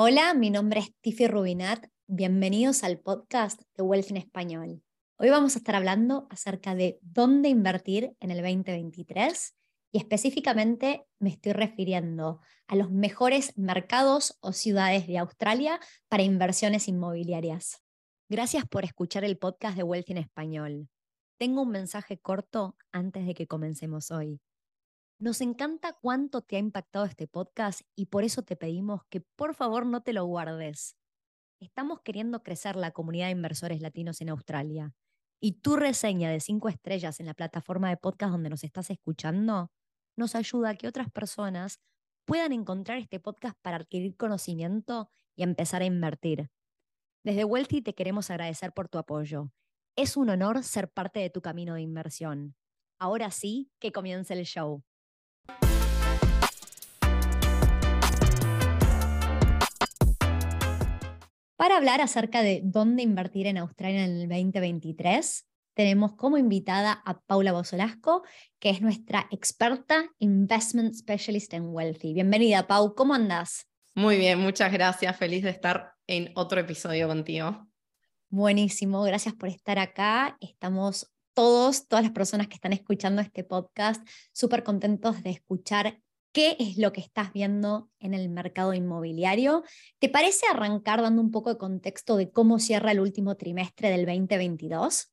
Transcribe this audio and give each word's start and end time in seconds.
Hola, 0.00 0.32
mi 0.32 0.50
nombre 0.50 0.78
es 0.78 0.94
Tiffy 1.00 1.26
Rubinat. 1.26 1.84
Bienvenidos 2.06 2.84
al 2.84 3.00
podcast 3.00 3.60
de 3.76 3.82
Wealth 3.82 4.12
en 4.12 4.16
Español. 4.18 4.84
Hoy 5.16 5.28
vamos 5.28 5.56
a 5.56 5.58
estar 5.58 5.74
hablando 5.74 6.28
acerca 6.30 6.76
de 6.76 7.00
dónde 7.02 7.48
invertir 7.48 8.14
en 8.20 8.30
el 8.30 8.36
2023 8.36 9.56
y 9.90 9.98
específicamente 9.98 11.04
me 11.18 11.30
estoy 11.30 11.50
refiriendo 11.50 12.40
a 12.68 12.76
los 12.76 12.92
mejores 12.92 13.58
mercados 13.58 14.38
o 14.40 14.52
ciudades 14.52 15.08
de 15.08 15.18
Australia 15.18 15.80
para 16.08 16.22
inversiones 16.22 16.86
inmobiliarias. 16.86 17.82
Gracias 18.28 18.68
por 18.68 18.84
escuchar 18.84 19.24
el 19.24 19.36
podcast 19.36 19.76
de 19.76 19.82
Wealth 19.82 20.10
en 20.10 20.18
Español. 20.18 20.88
Tengo 21.38 21.62
un 21.62 21.70
mensaje 21.70 22.20
corto 22.20 22.76
antes 22.92 23.26
de 23.26 23.34
que 23.34 23.48
comencemos 23.48 24.12
hoy. 24.12 24.38
Nos 25.20 25.40
encanta 25.40 25.94
cuánto 25.94 26.42
te 26.42 26.54
ha 26.54 26.58
impactado 26.60 27.04
este 27.04 27.26
podcast 27.26 27.80
y 27.96 28.06
por 28.06 28.22
eso 28.22 28.42
te 28.42 28.54
pedimos 28.54 29.02
que 29.10 29.20
por 29.20 29.56
favor 29.56 29.84
no 29.84 30.00
te 30.00 30.12
lo 30.12 30.24
guardes. 30.24 30.96
Estamos 31.60 32.02
queriendo 32.02 32.44
crecer 32.44 32.76
la 32.76 32.92
comunidad 32.92 33.26
de 33.26 33.32
inversores 33.32 33.80
latinos 33.80 34.20
en 34.20 34.28
Australia 34.28 34.94
y 35.40 35.54
tu 35.60 35.74
reseña 35.74 36.30
de 36.30 36.38
cinco 36.38 36.68
estrellas 36.68 37.18
en 37.18 37.26
la 37.26 37.34
plataforma 37.34 37.88
de 37.88 37.96
podcast 37.96 38.30
donde 38.30 38.48
nos 38.48 38.62
estás 38.62 38.90
escuchando 38.90 39.72
nos 40.16 40.36
ayuda 40.36 40.70
a 40.70 40.74
que 40.76 40.86
otras 40.86 41.10
personas 41.10 41.80
puedan 42.24 42.52
encontrar 42.52 42.98
este 42.98 43.18
podcast 43.18 43.56
para 43.60 43.78
adquirir 43.78 44.16
conocimiento 44.16 45.10
y 45.36 45.42
empezar 45.42 45.82
a 45.82 45.86
invertir. 45.86 46.48
Desde 47.24 47.44
Wealthy 47.44 47.82
te 47.82 47.94
queremos 47.94 48.30
agradecer 48.30 48.72
por 48.72 48.88
tu 48.88 48.98
apoyo. 48.98 49.50
Es 49.96 50.16
un 50.16 50.30
honor 50.30 50.62
ser 50.62 50.92
parte 50.92 51.18
de 51.18 51.30
tu 51.30 51.40
camino 51.42 51.74
de 51.74 51.82
inversión. 51.82 52.54
Ahora 53.00 53.32
sí, 53.32 53.72
que 53.80 53.90
comience 53.90 54.34
el 54.34 54.44
show. 54.44 54.84
Para 61.58 61.76
hablar 61.76 62.00
acerca 62.00 62.44
de 62.44 62.60
dónde 62.62 63.02
invertir 63.02 63.48
en 63.48 63.58
Australia 63.58 64.04
en 64.04 64.12
el 64.12 64.28
2023, 64.28 65.44
tenemos 65.74 66.14
como 66.14 66.38
invitada 66.38 67.02
a 67.04 67.18
Paula 67.18 67.50
Bosolasco, 67.50 68.22
que 68.60 68.70
es 68.70 68.80
nuestra 68.80 69.26
experta 69.32 70.08
Investment 70.20 70.94
Specialist 70.94 71.52
en 71.54 71.66
Wealthy. 71.66 72.14
Bienvenida, 72.14 72.68
Pau, 72.68 72.94
¿cómo 72.94 73.14
andas? 73.14 73.66
Muy 73.96 74.18
bien, 74.18 74.38
muchas 74.38 74.72
gracias. 74.72 75.16
Feliz 75.16 75.42
de 75.42 75.50
estar 75.50 75.94
en 76.06 76.30
otro 76.36 76.60
episodio 76.60 77.08
contigo. 77.08 77.66
Buenísimo, 78.28 79.02
gracias 79.02 79.34
por 79.34 79.48
estar 79.48 79.80
acá. 79.80 80.36
Estamos 80.38 81.10
todos, 81.34 81.88
todas 81.88 82.04
las 82.04 82.12
personas 82.12 82.46
que 82.46 82.54
están 82.54 82.72
escuchando 82.72 83.20
este 83.20 83.42
podcast, 83.42 84.08
súper 84.30 84.62
contentos 84.62 85.24
de 85.24 85.30
escuchar 85.30 85.98
qué 86.38 86.56
es 86.60 86.78
lo 86.78 86.92
que 86.92 87.00
estás 87.00 87.32
viendo 87.32 87.90
en 87.98 88.14
el 88.14 88.28
mercado 88.28 88.72
inmobiliario. 88.72 89.64
¿Te 89.98 90.08
parece 90.08 90.46
arrancar 90.46 91.02
dando 91.02 91.20
un 91.20 91.32
poco 91.32 91.50
de 91.50 91.58
contexto 91.58 92.16
de 92.16 92.30
cómo 92.30 92.60
cierra 92.60 92.92
el 92.92 93.00
último 93.00 93.36
trimestre 93.36 93.90
del 93.90 94.06
2022? 94.06 95.08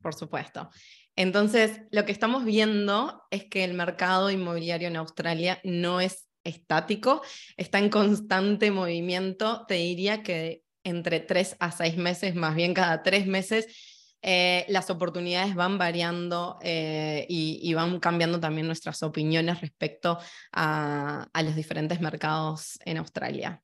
Por 0.00 0.14
supuesto. 0.14 0.70
Entonces, 1.16 1.80
lo 1.90 2.04
que 2.04 2.12
estamos 2.12 2.44
viendo 2.44 3.20
es 3.32 3.46
que 3.46 3.64
el 3.64 3.74
mercado 3.74 4.30
inmobiliario 4.30 4.86
en 4.86 4.94
Australia 4.94 5.60
no 5.64 6.00
es 6.00 6.28
estático, 6.44 7.20
está 7.56 7.80
en 7.80 7.90
constante 7.90 8.70
movimiento. 8.70 9.66
Te 9.66 9.74
diría 9.74 10.22
que 10.22 10.62
entre 10.84 11.18
tres 11.18 11.56
a 11.58 11.72
seis 11.72 11.96
meses, 11.96 12.36
más 12.36 12.54
bien 12.54 12.74
cada 12.74 13.02
tres 13.02 13.26
meses, 13.26 13.89
eh, 14.22 14.66
las 14.68 14.90
oportunidades 14.90 15.54
van 15.54 15.78
variando 15.78 16.58
eh, 16.60 17.26
y, 17.28 17.72
van 17.72 18.00
cambiando 18.00 18.38
también 18.38 18.66
nuestras 18.66 19.02
opiniones 19.02 19.60
respecto 19.60 20.18
a, 20.52 21.28
los 21.42 21.56
diferentes 21.56 22.00
mercados 22.00 22.78
en 22.84 22.98
Australia. 22.98 23.62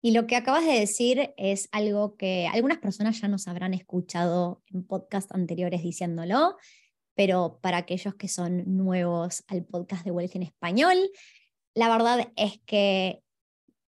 Y 0.00 0.12
lo 0.12 0.26
que 0.26 0.36
acabas 0.36 0.64
de 0.64 0.78
decir 0.78 1.32
es 1.36 1.68
algo 1.72 2.16
que 2.16 2.48
algunas 2.52 2.78
personas 2.78 3.20
ya 3.20 3.28
nos 3.28 3.48
habrán 3.48 3.74
escuchado 3.74 4.62
en 4.66 4.84
podcast 4.84 5.32
anteriores 5.32 5.82
diciéndolo, 5.82 6.56
pero 7.14 7.58
para 7.62 7.78
aquellos 7.78 8.14
que 8.14 8.28
son 8.28 8.76
nuevos 8.76 9.44
al 9.48 9.64
podcast 9.64 10.04
de 10.04 10.10
Wealth 10.12 10.36
en 10.36 10.42
español, 10.44 10.96
la 11.74 11.88
verdad 11.88 12.32
es 12.36 12.60
que 12.64 13.22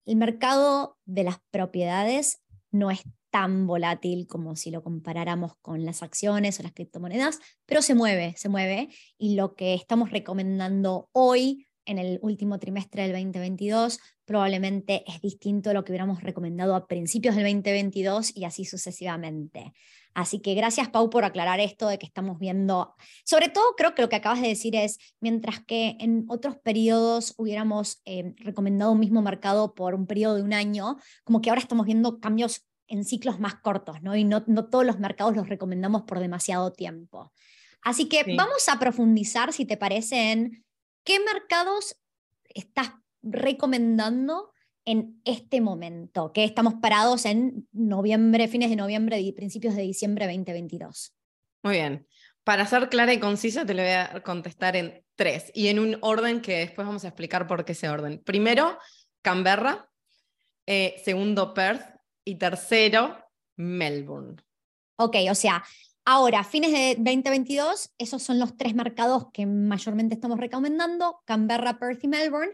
el 0.05 0.16
mercado 0.16 0.97
de 1.05 1.23
las 1.23 1.38
propiedades 1.51 2.41
no 2.71 2.91
es 2.91 3.03
tan 3.29 3.67
volátil 3.67 4.27
como 4.27 4.55
si 4.55 4.71
lo 4.71 4.83
comparáramos 4.83 5.53
con 5.61 5.85
las 5.85 6.03
acciones 6.03 6.59
o 6.59 6.63
las 6.63 6.73
criptomonedas, 6.73 7.39
pero 7.65 7.81
se 7.81 7.95
mueve, 7.95 8.33
se 8.38 8.49
mueve. 8.49 8.89
Y 9.17 9.35
lo 9.35 9.55
que 9.55 9.73
estamos 9.73 10.11
recomendando 10.11 11.09
hoy 11.11 11.67
en 11.88 11.97
el 11.97 12.19
último 12.21 12.59
trimestre 12.59 13.03
del 13.03 13.13
2022 13.13 13.99
probablemente 14.25 15.03
es 15.07 15.21
distinto 15.21 15.69
a 15.69 15.73
lo 15.73 15.83
que 15.83 15.93
hubiéramos 15.93 16.21
recomendado 16.21 16.75
a 16.75 16.85
principios 16.85 17.35
del 17.35 17.45
2022 17.45 18.35
y 18.35 18.43
así 18.43 18.65
sucesivamente. 18.65 19.73
Así 20.13 20.39
que 20.39 20.55
gracias, 20.55 20.89
Pau, 20.89 21.09
por 21.09 21.23
aclarar 21.23 21.59
esto 21.59 21.88
de 21.88 21.97
que 21.97 22.05
estamos 22.07 22.39
viendo. 22.39 22.95
Sobre 23.23 23.49
todo, 23.49 23.75
creo 23.77 23.94
que 23.94 24.01
lo 24.01 24.09
que 24.09 24.15
acabas 24.15 24.41
de 24.41 24.47
decir 24.47 24.75
es, 24.75 24.97
mientras 25.21 25.63
que 25.63 25.95
en 25.99 26.25
otros 26.27 26.57
periodos 26.57 27.35
hubiéramos 27.38 28.01
eh, 28.03 28.33
recomendado 28.38 28.91
un 28.91 28.99
mismo 28.99 29.21
mercado 29.21 29.73
por 29.73 29.94
un 29.94 30.07
periodo 30.07 30.35
de 30.35 30.41
un 30.41 30.53
año, 30.53 30.97
como 31.23 31.39
que 31.39 31.49
ahora 31.49 31.61
estamos 31.61 31.85
viendo 31.85 32.19
cambios 32.19 32.66
en 32.87 33.03
ciclos 33.03 33.39
más 33.39 33.55
cortos, 33.55 34.01
¿no? 34.01 34.15
Y 34.15 34.23
no, 34.23 34.43
todos 34.43 34.85
los 34.85 34.99
mercados 34.99 35.35
los 35.35 35.49
recomendamos 35.49 36.03
por 36.03 36.19
demasiado 36.19 36.71
tiempo. 36.71 37.31
Así 37.81 38.09
que 38.09 38.35
vamos 38.35 38.67
a 38.69 38.79
profundizar, 38.79 39.53
si 39.53 39.65
te 39.65 39.77
parece, 39.77 40.31
en 40.31 40.65
qué 41.03 41.19
mercados 41.19 41.97
estás 42.49 42.91
recomendando 43.21 44.51
en 44.85 45.21
este 45.25 45.61
momento, 45.61 46.31
que 46.31 46.43
estamos 46.43 46.75
parados 46.75 47.25
en 47.25 47.67
noviembre, 47.71 48.47
fines 48.47 48.69
de 48.69 48.77
noviembre 48.77 49.19
y 49.19 49.33
principios 49.33 49.75
de 49.75 49.81
diciembre 49.81 50.25
2022. 50.25 51.13
Muy 51.63 51.73
bien. 51.73 52.07
Para 52.43 52.65
ser 52.65 52.87
clara 52.87 53.13
y 53.13 53.19
concisa, 53.19 53.65
te 53.65 53.73
lo 53.73 53.83
voy 53.83 53.91
a 53.91 54.23
contestar 54.23 54.77
en 54.77 55.03
tres 55.15 55.51
y 55.53 55.67
en 55.67 55.79
un 55.79 55.97
orden 56.01 56.41
que 56.41 56.59
después 56.59 56.87
vamos 56.87 57.03
a 57.03 57.09
explicar 57.09 57.47
por 57.47 57.65
qué 57.65 57.73
ese 57.73 57.89
orden. 57.89 58.23
Primero, 58.23 58.77
Canberra. 59.21 59.89
Eh, 60.65 61.01
segundo, 61.03 61.53
Perth 61.53 61.96
y 62.27 62.35
tercero, 62.35 63.17
Melbourne. 63.55 64.35
Ok, 64.97 65.15
o 65.31 65.35
sea, 65.35 65.63
ahora, 66.05 66.43
fines 66.43 66.71
de 66.71 66.95
2022, 66.97 67.93
esos 67.97 68.21
son 68.21 68.39
los 68.39 68.57
tres 68.57 68.75
mercados 68.75 69.27
que 69.31 69.45
mayormente 69.45 70.15
estamos 70.15 70.39
recomendando, 70.39 71.21
Canberra, 71.25 71.79
Perth 71.79 72.03
y 72.03 72.07
Melbourne, 72.07 72.51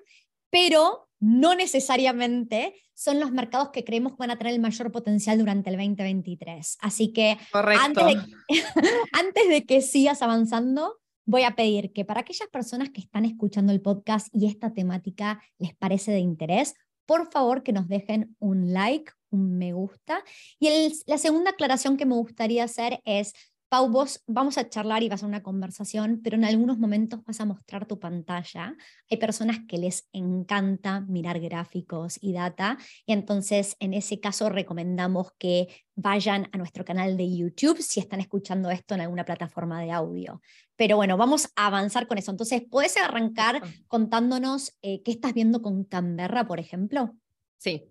pero 0.50 1.09
no 1.19 1.56
necesariamente 1.56 2.75
son 2.94 3.19
los 3.19 3.31
mercados 3.31 3.69
que 3.69 3.84
creemos 3.84 4.11
que 4.13 4.19
van 4.19 4.31
a 4.31 4.38
tener 4.38 4.53
el 4.53 4.59
mayor 4.59 4.91
potencial 4.91 5.39
durante 5.39 5.69
el 5.69 5.78
2023. 5.78 6.78
Así 6.81 7.11
que 7.11 7.38
antes 7.53 8.05
de, 8.05 8.22
antes 9.13 9.50
de 9.50 9.66
que 9.66 9.81
sigas 9.81 10.22
avanzando, 10.22 11.00
voy 11.25 11.44
a 11.44 11.55
pedir 11.55 11.94
que 11.94 12.05
para 12.05 12.22
aquellas 12.22 12.50
personas 12.50 12.90
que 12.90 13.01
están 13.01 13.25
escuchando 13.25 13.72
el 13.72 13.81
podcast 13.81 14.28
y 14.34 14.45
esta 14.45 14.73
temática 14.73 15.41
les 15.57 15.73
parece 15.73 16.11
de 16.11 16.19
interés, 16.19 16.75
por 17.06 17.31
favor 17.31 17.64
que 17.64 17.74
nos 17.74 17.88
dejen 17.88 18.36
un 18.40 18.74
like, 18.74 19.12
un 19.30 19.58
me 19.58 19.74
gusta. 19.74 20.24
Y 20.59 20.94
la 21.06 21.18
segunda 21.18 21.52
aclaración 21.52 21.97
que 21.97 22.06
me 22.06 22.16
gustaría 22.16 22.64
hacer 22.64 23.02
es, 23.06 23.34
Pau, 23.73 23.89
vos 23.89 24.22
vamos 24.28 24.59
a 24.59 24.69
charlar 24.69 25.01
y 25.01 25.09
vas 25.09 25.23
a 25.23 25.25
una 25.25 25.41
conversación, 25.41 26.22
pero 26.23 26.35
en 26.35 26.45
algunos 26.45 26.78
momentos 26.78 27.23
vas 27.25 27.41
a 27.41 27.45
mostrar 27.45 27.88
tu 27.88 28.00
pantalla. 28.00 28.75
Hay 29.09 29.17
personas 29.17 29.61
que 29.67 29.79
les 29.79 30.07
encanta 30.13 31.01
mirar 31.01 31.39
gráficos 31.39 32.19
y 32.22 32.34
data, 32.34 32.78
y 33.07 33.13
entonces 33.13 33.75
en 33.79 33.95
ese 33.95 34.19
caso 34.19 34.50
recomendamos 34.50 35.31
que 35.39 35.69
vayan 35.95 36.50
a 36.51 36.59
nuestro 36.59 36.85
canal 36.85 37.17
de 37.17 37.35
YouTube 37.35 37.81
si 37.81 38.00
están 38.00 38.19
escuchando 38.19 38.69
esto 38.69 38.94
en 38.94 39.01
alguna 39.01 39.25
plataforma 39.25 39.81
de 39.81 39.91
audio. 39.91 40.40
Pero 40.75 40.97
bueno, 40.97 41.17
vamos 41.17 41.50
a 41.55 41.66
avanzar 41.66 42.05
con 42.05 42.19
eso. 42.19 42.29
Entonces, 42.29 42.61
¿puedes 42.70 42.96
arrancar 42.97 43.64
contándonos 43.87 44.78
eh, 44.84 45.02
qué 45.02 45.09
estás 45.09 45.34
viendo 45.34 45.64
con 45.64 45.84
Canberra, 45.84 46.46
por 46.46 46.59
ejemplo? 46.59 47.16
Sí, 47.58 47.90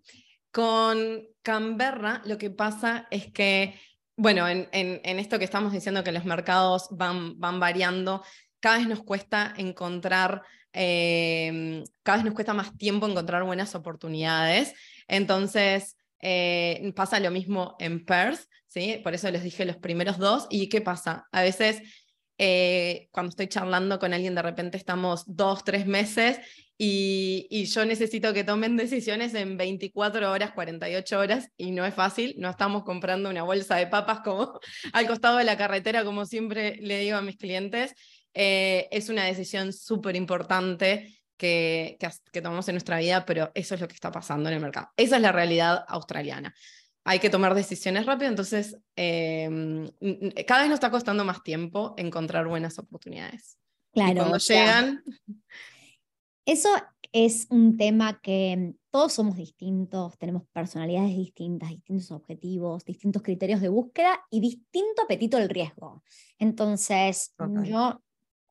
con 0.52 1.24
Canberra 1.42 2.22
lo 2.24 2.38
que 2.38 2.50
pasa 2.50 3.08
es 3.10 3.32
que, 3.32 3.74
bueno, 4.22 4.48
en, 4.48 4.68
esto 5.18 5.36
que 5.40 5.44
estamos 5.44 5.72
diciendo 5.72 6.04
que 6.04 6.12
los 6.12 6.24
mercados 6.24 6.86
van, 6.92 7.40
variando, 7.40 8.22
cada 8.60 8.78
vez 8.78 8.86
nos 8.86 9.02
cuesta 9.02 9.52
encontrar, 9.56 10.42
em, 10.72 11.82
cada 12.04 12.18
vez 12.18 12.26
nos 12.26 12.34
cuesta 12.34 12.54
más 12.54 12.78
tiempo 12.78 13.08
encontrar 13.08 13.42
buenas 13.42 13.74
oportunidades. 13.74 14.74
Entonces, 15.08 15.96
eh, 16.20 16.92
pasa 16.94 17.18
lo 17.18 17.32
mismo 17.32 17.74
en 17.80 18.04
Perth, 18.04 18.42
¿sí? 18.68 19.00
Por 19.02 19.12
eso 19.12 19.28
les 19.28 19.42
dije 19.42 19.64
los 19.64 19.78
primeros 19.78 20.18
dos. 20.18 20.46
¿Y 20.50 20.68
qué 20.68 20.80
pasa? 20.80 21.26
A 21.32 21.42
veces 21.42 21.82
eh, 22.38 23.08
cuando 23.10 23.30
estoy 23.30 23.48
charlando 23.48 23.98
con 23.98 24.14
alguien, 24.14 24.36
de 24.36 24.42
repente 24.42 24.76
estamos 24.76 25.24
dos, 25.26 25.64
tres 25.64 25.84
meses 25.84 26.38
y, 26.78 27.64
yo 27.66 27.84
necesito 27.84 28.32
que 28.32 28.44
tomen 28.44 28.76
decisiones 28.76 29.34
en 29.34 29.56
24 29.56 30.30
horas, 30.30 30.52
48 30.52 31.18
horas, 31.18 31.48
y 31.56 31.70
no 31.70 31.84
es 31.84 31.94
fácil, 31.94 32.34
no 32.38 32.50
estamos 32.50 32.84
comprando 32.84 33.30
una 33.30 33.42
bolsa 33.42 33.76
de 33.76 33.86
papas 33.86 34.20
como 34.20 34.58
al 34.92 35.06
costado 35.06 35.38
de 35.38 35.44
la 35.44 35.56
carretera, 35.56 36.04
como 36.04 36.26
siempre 36.26 36.76
le 36.80 36.98
digo 36.98 37.16
a 37.16 37.22
mis 37.22 37.36
clientes. 37.36 37.94
Eh, 38.34 38.88
es 38.90 39.08
una 39.10 39.24
decisión 39.24 39.72
súper 39.72 40.16
importante 40.16 41.20
que, 41.36 41.98
que, 42.32 42.40
tomamos 42.40 42.68
en 42.68 42.74
nuestra 42.74 42.98
vida, 42.98 43.24
pero 43.26 43.50
eso 43.54 43.74
es 43.74 43.80
lo 43.80 43.88
que 43.88 43.94
está 43.94 44.10
pasando 44.10 44.48
en 44.48 44.56
el 44.56 44.62
mercado. 44.62 44.88
Esa 44.96 45.16
es 45.16 45.22
la 45.22 45.32
realidad 45.32 45.84
australiana. 45.86 46.54
Hay 47.04 47.18
que 47.18 47.30
tomar 47.30 47.54
decisiones 47.54 48.06
rápido, 48.06 48.30
entonces 48.30 48.76
em, 48.96 49.90
cada 50.46 50.62
vez 50.62 50.70
nos 50.70 50.76
está 50.76 50.90
costando 50.90 51.24
más 51.24 51.42
tiempo 51.42 51.94
encontrar 51.96 52.46
buenas 52.46 52.78
oportunidades. 52.78 53.58
Claro. 53.92 54.12
Y 54.12 54.14
cuando 54.14 54.38
llegan... 54.38 55.04
Eso 56.44 56.68
es 57.12 57.46
un 57.50 57.76
tema 57.76 58.20
que 58.20 58.74
todos 58.90 59.12
somos 59.12 59.36
distintos, 59.36 60.18
tenemos 60.18 60.42
personalidades 60.52 61.16
distintas, 61.16 61.70
distintos 61.70 62.10
objetivos, 62.10 62.84
distintos 62.84 63.22
criterios 63.22 63.60
de 63.60 63.68
búsqueda 63.68 64.20
y 64.30 64.40
distinto 64.40 65.02
apetito 65.02 65.36
al 65.36 65.48
riesgo. 65.48 66.02
Entonces, 66.38 67.34
yo, 67.64 68.02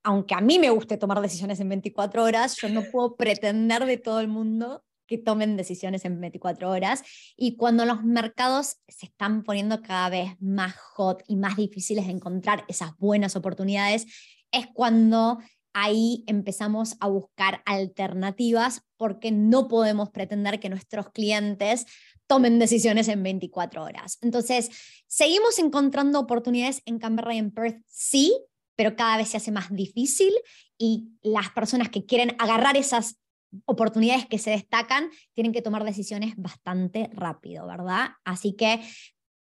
aunque 0.03 0.35
a 0.35 0.41
mí 0.41 0.57
me 0.57 0.69
guste 0.69 0.97
tomar 0.97 1.21
decisiones 1.21 1.59
en 1.59 1.69
24 1.69 2.23
horas, 2.23 2.55
yo 2.57 2.69
no 2.69 2.83
puedo 2.83 3.15
pretender 3.15 3.85
de 3.85 3.97
todo 3.97 4.19
el 4.19 4.27
mundo 4.27 4.83
que 5.05 5.17
tomen 5.17 5.57
decisiones 5.57 6.05
en 6.05 6.21
24 6.21 6.69
horas. 6.69 7.03
Y 7.35 7.57
cuando 7.57 7.83
los 7.85 8.03
mercados 8.03 8.77
se 8.87 9.07
están 9.07 9.43
poniendo 9.43 9.81
cada 9.81 10.09
vez 10.09 10.31
más 10.39 10.75
hot 10.77 11.23
y 11.27 11.35
más 11.35 11.57
difíciles 11.57 12.05
de 12.05 12.13
encontrar 12.13 12.63
esas 12.69 12.95
buenas 12.97 13.35
oportunidades, 13.35 14.05
es 14.51 14.67
cuando 14.73 15.39
ahí 15.73 16.23
empezamos 16.27 16.95
a 16.99 17.07
buscar 17.07 17.61
alternativas 17.65 18.83
porque 18.97 19.31
no 19.31 19.67
podemos 19.67 20.09
pretender 20.09 20.59
que 20.59 20.69
nuestros 20.69 21.09
clientes 21.11 21.85
tomen 22.27 22.59
decisiones 22.59 23.07
en 23.07 23.23
24 23.23 23.83
horas. 23.83 24.17
Entonces, 24.21 24.69
seguimos 25.07 25.59
encontrando 25.59 26.19
oportunidades 26.19 26.81
en 26.85 26.99
Canberra 26.99 27.33
y 27.33 27.39
en 27.39 27.51
Perth, 27.51 27.81
sí, 27.87 28.33
pero 28.75 28.95
cada 28.95 29.17
vez 29.17 29.29
se 29.29 29.37
hace 29.37 29.51
más 29.51 29.67
difícil 29.69 30.33
y 30.77 31.09
las 31.21 31.49
personas 31.49 31.89
que 31.89 32.05
quieren 32.05 32.35
agarrar 32.39 32.77
esas 32.77 33.17
oportunidades 33.65 34.25
que 34.25 34.37
se 34.37 34.51
destacan 34.51 35.09
tienen 35.33 35.51
que 35.51 35.61
tomar 35.61 35.83
decisiones 35.83 36.33
bastante 36.37 37.09
rápido, 37.13 37.67
¿verdad? 37.67 38.11
Así 38.23 38.55
que 38.55 38.81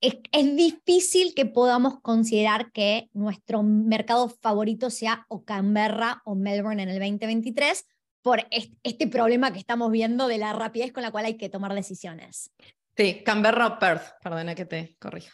es, 0.01 0.57
difícil 0.57 1.35
que 1.35 1.47
podamos 1.47 2.01
considerar 2.01 2.73
que 2.73 3.09
nuestro 3.13 3.63
mercado 3.63 4.29
favorito 4.29 4.91
sea 4.91 5.27
o 5.29 5.45
Canberra 5.45 6.23
o 6.25 6.35
Melbourne 6.35 6.83
en 6.83 6.89
el 6.89 6.99
2023 6.99 7.85
por 8.23 8.47
este 8.83 9.07
problema 9.07 9.53
que 9.53 9.59
estamos 9.59 9.91
viendo 9.91 10.29
de 10.29 10.39
la 10.39 10.53
rapidez 10.53 10.93
con 10.93 11.03
la 11.03 11.11
cual 11.11 11.25
hay 11.25 11.37
que 11.37 11.49
tomar 11.49 11.75
decisiones. 11.75 12.51
Sí, 12.97 13.23
Canberra 13.25 13.67
o 13.67 13.79
Perth, 13.79 14.15
perdona 14.23 14.55
que 14.55 14.67
te 14.67 14.97
corrija. 14.99 15.33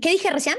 ¿Qué 0.00 0.10
dije 0.10 0.30
recién? 0.30 0.56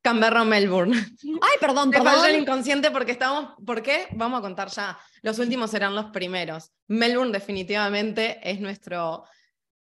Canberra 0.00 0.42
o 0.42 0.44
Melbourne. 0.44 0.96
Ay, 0.96 1.58
perdón, 1.60 1.90
Te 1.90 1.98
perdón. 1.98 2.26
el 2.26 2.40
inconsciente 2.40 2.90
porque 2.90 3.12
estamos. 3.12 3.54
¿Por 3.64 3.82
qué? 3.82 4.08
Vamos 4.12 4.40
a 4.40 4.42
contar 4.42 4.68
ya. 4.68 4.98
Los 5.22 5.38
últimos 5.38 5.70
serán 5.70 5.94
los 5.94 6.06
primeros. 6.06 6.72
Melbourne, 6.88 7.32
definitivamente, 7.32 8.40
es 8.42 8.60
nuestro 8.60 9.24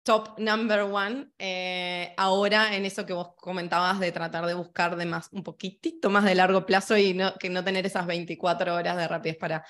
top 0.07 0.39
number 0.39 0.83
one 0.83 1.33
eh, 1.37 2.15
ahora 2.17 2.77
en 2.77 2.85
eso 2.85 3.05
que 3.05 3.13
vos 3.13 3.35
comentabas 3.35 3.99
de 3.99 4.13
tratar 4.13 4.47
de 4.47 4.55
buscar 4.55 4.95
de 4.95 5.05
más, 5.05 5.29
un 5.33 5.43
poquitito 5.43 6.11
más 6.11 6.25
de 6.25 6.37
largo 6.37 6.65
plazo 6.65 6.97
y 6.97 7.13
no, 7.13 7.35
que 7.35 7.51
no 7.51 7.65
tener 7.65 7.85
esas 7.85 8.07
24 8.07 8.73
horas 8.73 8.97
de 8.97 9.09
rapidez 9.09 9.37
para, 9.37 9.67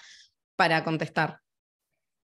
para 0.54 0.84
contestar. 0.84 1.40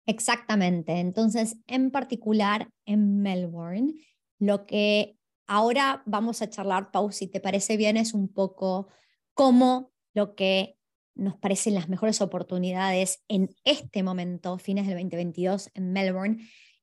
Exactamente. 0.07 1.01
Entonces, 1.01 1.59
en 1.67 1.91
particular 1.91 2.71
en 2.87 3.21
Melbourne, 3.21 3.93
lo 4.39 4.65
que 4.65 5.19
ahora 5.47 6.03
vamos 6.07 6.41
a 6.41 6.49
charlar, 6.49 6.91
Pau, 6.91 7.13
si 7.13 7.27
te 7.27 7.41
parece 7.41 7.77
bien, 7.77 7.99
es 7.99 8.15
un 8.15 8.33
poco 8.33 8.89
cómo 9.35 9.93
lo 10.15 10.35
que 10.35 10.79
nos 11.15 11.37
parecen 11.37 11.75
las 11.75 11.91
mejores 11.91 12.23
oportunidades 12.23 13.23
en 13.29 13.51
este 13.65 14.03
momento, 14.03 14.57
fines 14.57 14.87
del 14.87 14.97
2022 14.97 15.71
en 15.75 15.93
Melbourne, 15.93 16.39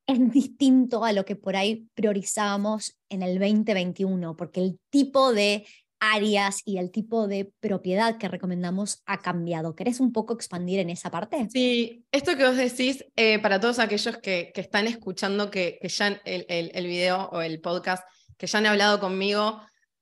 es 0.07 0.31
distinto 0.31 1.03
a 1.03 1.13
lo 1.13 1.25
que 1.25 1.35
por 1.35 1.55
ahí 1.55 1.87
priorizábamos 1.93 2.97
en 3.09 3.23
el 3.23 3.39
2021, 3.39 4.35
porque 4.35 4.61
el 4.61 4.79
tipo 4.89 5.33
de 5.33 5.65
áreas 5.99 6.61
y 6.65 6.77
el 6.77 6.91
tipo 6.91 7.27
de 7.27 7.51
propiedad 7.59 8.17
que 8.17 8.27
recomendamos 8.27 9.01
ha 9.05 9.19
cambiado. 9.19 9.75
¿Querés 9.75 9.99
un 9.99 10.11
poco 10.11 10.33
expandir 10.33 10.79
en 10.79 10.89
esa 10.89 11.09
parte? 11.09 11.47
Sí, 11.51 12.05
esto 12.11 12.35
que 12.35 12.45
vos 12.45 12.57
decís, 12.57 13.05
eh, 13.15 13.39
para 13.39 13.59
todos 13.59 13.79
aquellos 13.79 14.17
que, 14.17 14.51
que 14.53 14.61
están 14.61 14.87
escuchando 14.87 15.49
que, 15.49 15.79
que 15.81 15.87
ya 15.87 16.21
el, 16.25 16.45
el, 16.49 16.71
el, 16.73 16.87
video 16.87 17.29
o 17.31 17.41
el 17.41 17.59
podcast, 17.61 18.03
que 18.37 18.47
ya 18.47 18.59
han 18.59 18.65
hablado 18.65 18.99
conmigo, 18.99 19.61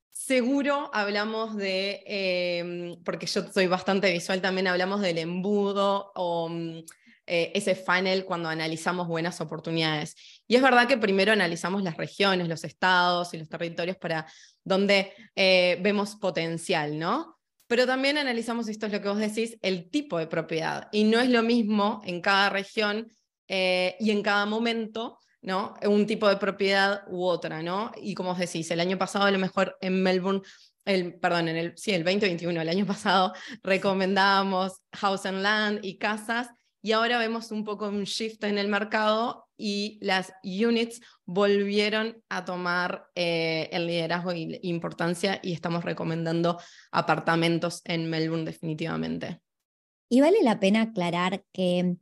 seguro 0.09 0.89
hablamos 0.93 1.55
de, 1.55 2.03
eh, 2.05 2.97
porque 3.05 3.27
yo 3.27 3.43
soy 3.51 3.67
bastante 3.67 4.11
visual, 4.11 4.41
también 4.41 4.67
hablamos 4.67 5.01
del 5.01 5.19
embudo 5.19 6.11
o 6.15 6.49
mm, 6.49 6.83
eh, 7.25 7.51
ese 7.55 7.75
funnel 7.75 8.25
cuando 8.25 8.49
analizamos 8.49 9.07
buenas 9.07 9.39
oportunidades. 9.39 10.15
Y 10.47 10.55
es 10.55 10.61
verdad 10.61 10.87
que 10.87 10.97
primero 10.97 11.31
analizamos 11.31 11.81
las 11.81 11.95
regiones, 11.95 12.49
los 12.49 12.63
estados 12.63 13.33
y 13.33 13.37
los 13.37 13.47
territorios 13.47 13.97
para 13.97 14.27
donde 14.63 15.13
eh, 15.35 15.77
vemos 15.81 16.15
potencial, 16.15 16.99
¿no? 16.99 17.37
Pero 17.67 17.85
también 17.85 18.17
analizamos, 18.17 18.67
esto 18.67 18.87
es 18.87 18.91
lo 18.91 19.01
que 19.01 19.07
vos 19.07 19.19
decís, 19.19 19.57
el 19.61 19.89
tipo 19.89 20.17
de 20.17 20.27
propiedad. 20.27 20.89
Y 20.91 21.05
no 21.05 21.19
es 21.19 21.29
lo 21.29 21.43
mismo 21.43 22.01
en 22.05 22.19
cada 22.21 22.49
región 22.49 23.07
eh, 23.47 23.95
y 23.99 24.11
en 24.11 24.21
cada 24.21 24.45
momento, 24.45 25.17
¿no? 25.41 25.75
Un 25.85 26.05
tipo 26.05 26.27
de 26.27 26.35
propiedad 26.35 27.03
u 27.07 27.23
otra, 27.23 27.63
¿no? 27.63 27.91
Y 27.95 28.15
como 28.15 28.31
os 28.31 28.37
decís, 28.37 28.69
el 28.71 28.79
año 28.81 28.97
pasado 28.97 29.25
a 29.25 29.31
lo 29.31 29.39
mejor 29.39 29.77
en 29.79 30.03
Melbourne 30.03 30.41
el, 30.85 31.13
perdón, 31.15 31.47
en 31.47 31.55
el, 31.55 31.77
sí, 31.77 31.91
el 31.91 32.03
2021, 32.03 32.61
el 32.61 32.69
año 32.69 32.85
pasado, 32.85 33.33
recomendábamos 33.63 34.81
house 34.91 35.25
and 35.25 35.41
land 35.41 35.79
y 35.83 35.97
casas 35.97 36.49
y 36.85 36.91
ahora 36.91 37.17
vemos 37.17 37.49
un 37.51 37.63
poco 37.63 37.87
un 37.87 38.03
shift 38.03 38.43
en 38.43 38.57
el 38.57 38.67
mercado 38.67 39.47
y 39.55 39.97
las 40.01 40.33
units 40.43 40.99
volvieron 41.25 42.21
a 42.27 42.43
tomar 42.43 43.07
eh, 43.15 43.69
el 43.71 43.87
liderazgo 43.87 44.33
y 44.33 44.59
importancia 44.63 45.39
y 45.41 45.53
estamos 45.53 45.85
recomendando 45.85 46.59
apartamentos 46.91 47.81
en 47.85 48.09
Melbourne 48.09 48.43
definitivamente. 48.43 49.39
Y 50.09 50.19
vale 50.19 50.43
la 50.43 50.59
pena 50.59 50.81
aclarar 50.81 51.45
que 51.53 51.95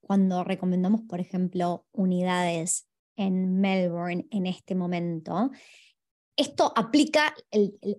cuando 0.00 0.44
recomendamos, 0.44 1.02
por 1.02 1.18
ejemplo, 1.18 1.84
unidades 1.90 2.86
en 3.16 3.60
Melbourne 3.60 4.28
en 4.30 4.46
este 4.46 4.76
momento, 4.76 5.50
esto 6.36 6.72
aplica, 6.76 7.34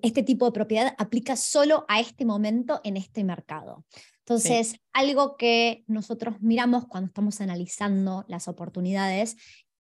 este 0.02 0.24
tipo 0.24 0.46
de 0.46 0.54
propiedad 0.54 0.96
aplica 0.98 1.36
solo 1.36 1.84
a 1.90 2.00
este 2.00 2.24
momento 2.24 2.80
en 2.86 2.96
este 2.96 3.26
mercado. 3.26 3.86
Entonces, 4.26 4.76
algo 4.94 5.36
que 5.36 5.84
nosotros 5.88 6.36
miramos 6.42 6.88
cuando 6.88 7.08
estamos 7.08 7.42
analizando 7.42 8.24
las 8.28 8.48
oportunidades 8.48 9.36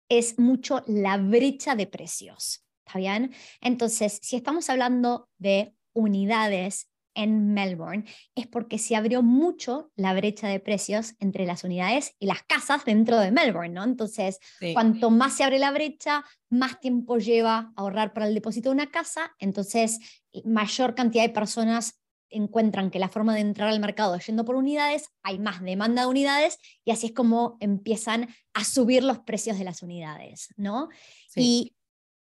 es 0.09 0.39
mucho 0.39 0.83
la 0.87 1.17
brecha 1.17 1.75
de 1.75 1.87
precios. 1.87 2.65
¿Está 2.87 2.99
bien? 2.99 3.33
Entonces, 3.61 4.19
si 4.23 4.37
estamos 4.37 4.69
hablando 4.69 5.29
de 5.39 5.75
unidades 5.95 6.91
en 7.15 7.55
Melbourne, 7.55 8.05
es 8.35 8.49
porque 8.49 8.77
se 8.77 8.97
abrió 8.97 9.23
mucho 9.23 9.93
la 9.95 10.13
brecha 10.15 10.49
de 10.49 10.59
precios 10.59 11.15
entre 11.21 11.47
las 11.47 11.63
unidades 11.63 12.15
y 12.19 12.27
las 12.27 12.43
casas 12.43 12.85
dentro 12.85 13.19
de 13.21 13.31
Melbourne, 13.31 13.73
¿no? 13.73 13.85
Entonces, 13.85 14.39
cuanto 14.73 15.11
más 15.11 15.35
se 15.35 15.45
abre 15.45 15.61
la 15.61 15.71
brecha, 15.71 16.25
más 16.51 16.81
tiempo 16.81 17.19
lleva 17.19 17.73
ahorrar 17.77 18.13
para 18.13 18.27
el 18.27 18.35
depósito 18.35 18.71
de 18.71 18.75
una 18.75 18.91
casa, 18.91 19.33
entonces 19.39 20.01
mayor 20.45 20.97
cantidad 20.97 21.23
de 21.23 21.31
personas 21.31 22.01
encuentran 22.31 22.91
que 22.91 22.99
la 22.99 23.09
forma 23.09 23.35
de 23.35 23.41
entrar 23.41 23.69
al 23.69 23.81
mercado 23.81 24.15
es 24.15 24.27
yendo 24.27 24.45
por 24.45 24.57
unidades, 24.57 25.09
hay 25.23 25.39
más 25.39 25.63
demanda 25.63 26.03
de 26.03 26.09
unidades 26.09 26.59
y 26.85 26.91
así 26.91 27.07
es 27.07 27.13
como 27.13 27.57
empiezan 27.61 28.29
a 28.53 28.65
subir 28.65 29.05
los 29.05 29.21
precios 29.21 29.59
de 29.59 29.65
las 29.65 29.83
unidades, 29.83 30.49
¿no? 30.57 30.89
Y 31.37 31.75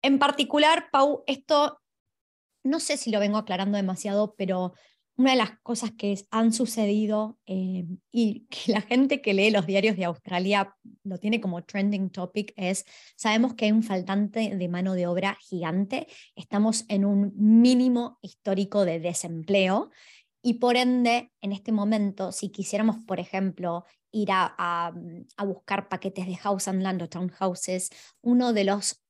en 0.02 0.20
particular, 0.20 0.90
Pau, 0.92 1.24
esto 1.28 1.82
no 2.64 2.80
sé 2.80 2.98
si 2.98 3.12
lo 3.12 3.20
vengo 3.20 3.38
aclarando 3.38 3.78
demasiado, 3.78 4.36
pero 4.38 4.74
una 5.20 5.32
de 5.32 5.38
las 5.38 5.60
cosas 5.64 5.92
que 5.92 6.18
han 6.32 6.54
sucedido 6.54 7.38
eh, 7.46 7.86
y 8.10 8.48
que 8.50 8.72
la 8.72 8.80
gente 8.80 9.22
que 9.22 9.34
lee 9.34 9.52
los 9.52 9.68
diarios 9.68 9.98
de 9.98 10.06
Australia 10.06 10.74
lo 11.04 11.18
tiene 11.18 11.42
como 11.42 11.62
trending 11.66 12.10
topic 12.10 12.54
es, 12.56 12.86
sabemos 13.18 13.54
que 13.54 13.66
hay 13.66 13.74
un 13.74 13.84
faltante 13.84 14.56
de 14.56 14.70
mano 14.70 14.94
de 14.94 15.08
obra 15.08 15.38
gigante, 15.42 16.08
estamos 16.38 16.86
en 16.88 17.04
un 17.04 17.34
mínimo 17.36 18.18
histórico 18.22 18.86
de 18.86 19.02
desempleo 19.02 19.92
y 20.42 20.54
por 20.54 20.78
ende, 20.78 21.34
en 21.42 21.52
este 21.52 21.74
momento, 21.74 22.32
si 22.32 22.48
quisiéramos, 22.48 23.04
por 23.04 23.20
ejemplo, 23.20 23.84
ir 24.12 24.30
a, 24.32 24.56
a 25.36 25.44
buscar 25.44 25.90
paquetes 25.90 26.28
de 26.28 26.38
house 26.38 26.70
and 26.70 26.82
land 26.82 27.02
o 27.02 27.10
townhouses, 27.10 27.90
uno 28.22 28.54
de 28.54 28.64
los 28.64 29.04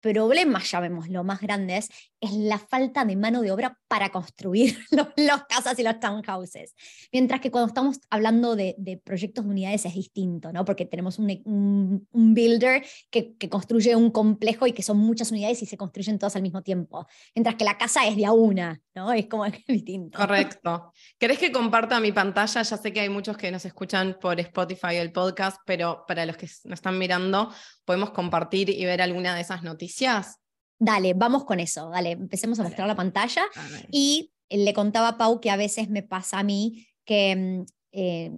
problemas, 0.00 0.70
ya 0.70 0.80
vemos, 0.80 1.08
lo 1.08 1.24
más 1.24 1.40
grandes, 1.40 1.90
es 2.20 2.32
la 2.32 2.58
falta 2.58 3.04
de 3.04 3.16
mano 3.16 3.42
de 3.42 3.50
obra 3.50 3.78
para 3.88 4.10
construir 4.10 4.76
los, 4.90 5.08
casas 5.48 5.78
y 5.78 5.82
los 5.82 6.00
townhouses. 6.00 6.74
Mientras 7.12 7.40
que 7.40 7.50
cuando 7.50 7.68
estamos 7.68 8.00
hablando 8.10 8.56
de, 8.56 8.74
proyectos 9.04 9.44
de 9.44 9.50
unidades 9.50 9.84
es 9.84 9.94
distinto, 9.94 10.52
¿no? 10.52 10.64
Porque 10.64 10.84
tenemos 10.84 11.18
un, 11.18 12.06
builder 12.12 12.84
que, 13.10 13.36
construye 13.48 13.94
un 13.94 14.10
complejo 14.10 14.66
y 14.66 14.72
que 14.72 14.82
son 14.82 14.98
muchas 14.98 15.30
unidades 15.30 15.62
y 15.62 15.66
se 15.66 15.76
construyen 15.76 16.18
todas 16.18 16.36
al 16.36 16.42
mismo 16.42 16.62
tiempo. 16.62 17.06
Mientras 17.34 17.56
que 17.56 17.64
la 17.64 17.78
casa 17.78 18.06
es 18.06 18.16
de 18.16 18.26
a 18.26 18.32
una, 18.32 18.80
¿no? 18.94 19.12
Es 19.12 19.26
como 19.26 19.44
distinto. 19.68 20.18
Correcto. 20.18 20.92
¿Querés 21.18 21.38
que 21.38 21.52
comparta 21.52 22.00
mi 22.00 22.12
pantalla? 22.12 22.62
Ya 22.62 22.76
sé 22.76 22.92
que 22.92 23.00
hay 23.00 23.08
muchos 23.08 23.36
que 23.36 23.50
nos 23.50 23.64
escuchan 23.64 24.16
por 24.20 24.38
Spotify 24.40 24.98
o 24.98 25.02
el 25.02 25.12
podcast, 25.12 25.58
pero 25.64 26.04
para 26.06 26.26
los 26.26 26.36
que 26.36 26.46
nos 26.64 26.78
están 26.78 26.98
mirando, 26.98 27.52
podemos 27.84 28.10
compartir 28.10 28.70
y 28.70 28.84
ver 28.84 29.02
alguna 29.02 29.34
de 29.34 29.42
esas 29.42 29.62
noticias. 29.62 30.38
Dale, 30.78 31.14
vamos 31.14 31.44
con 31.44 31.60
eso, 31.60 31.90
dale, 31.90 32.12
empecemos 32.12 32.60
a 32.60 32.62
mostrar 32.62 32.86
la 32.86 32.94
pantalla. 32.94 33.42
Y 33.90 34.32
le 34.48 34.72
contaba 34.72 35.08
a 35.08 35.18
Pau 35.18 35.40
que 35.40 35.50
a 35.50 35.56
veces 35.56 35.90
me 35.90 36.02
pasa 36.02 36.38
a 36.38 36.42
mí 36.42 36.86
que 37.04 37.36
mm, 37.36 37.66
eh, 37.92 38.32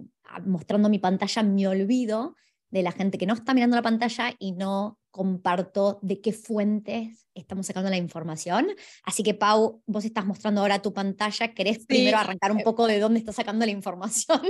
mostrando 0.45 0.89
mi 0.89 0.99
pantalla 0.99 1.43
me 1.43 1.67
olvido 1.67 2.35
de 2.69 2.83
la 2.83 2.91
gente 2.91 3.17
que 3.17 3.25
no 3.25 3.33
está 3.33 3.53
mirando 3.53 3.75
la 3.75 3.81
pantalla 3.81 4.33
y 4.39 4.53
no 4.53 4.97
comparto 5.11 5.99
de 6.01 6.21
qué 6.21 6.33
fuentes 6.33 7.27
estamos 7.33 7.67
sacando 7.67 7.89
la 7.89 7.97
información. 7.97 8.67
Así 9.03 9.23
que, 9.23 9.33
Pau, 9.33 9.81
vos 9.85 10.05
estás 10.05 10.25
mostrando 10.25 10.61
ahora 10.61 10.81
tu 10.81 10.93
pantalla. 10.93 11.53
¿Querés 11.53 11.85
primero 11.85 12.17
arrancar 12.17 12.51
un 12.51 12.63
poco 12.63 12.87
de 12.87 12.99
dónde 12.99 13.19
estás 13.19 13.35
sacando 13.35 13.65
la 13.65 13.71
información? 13.71 14.41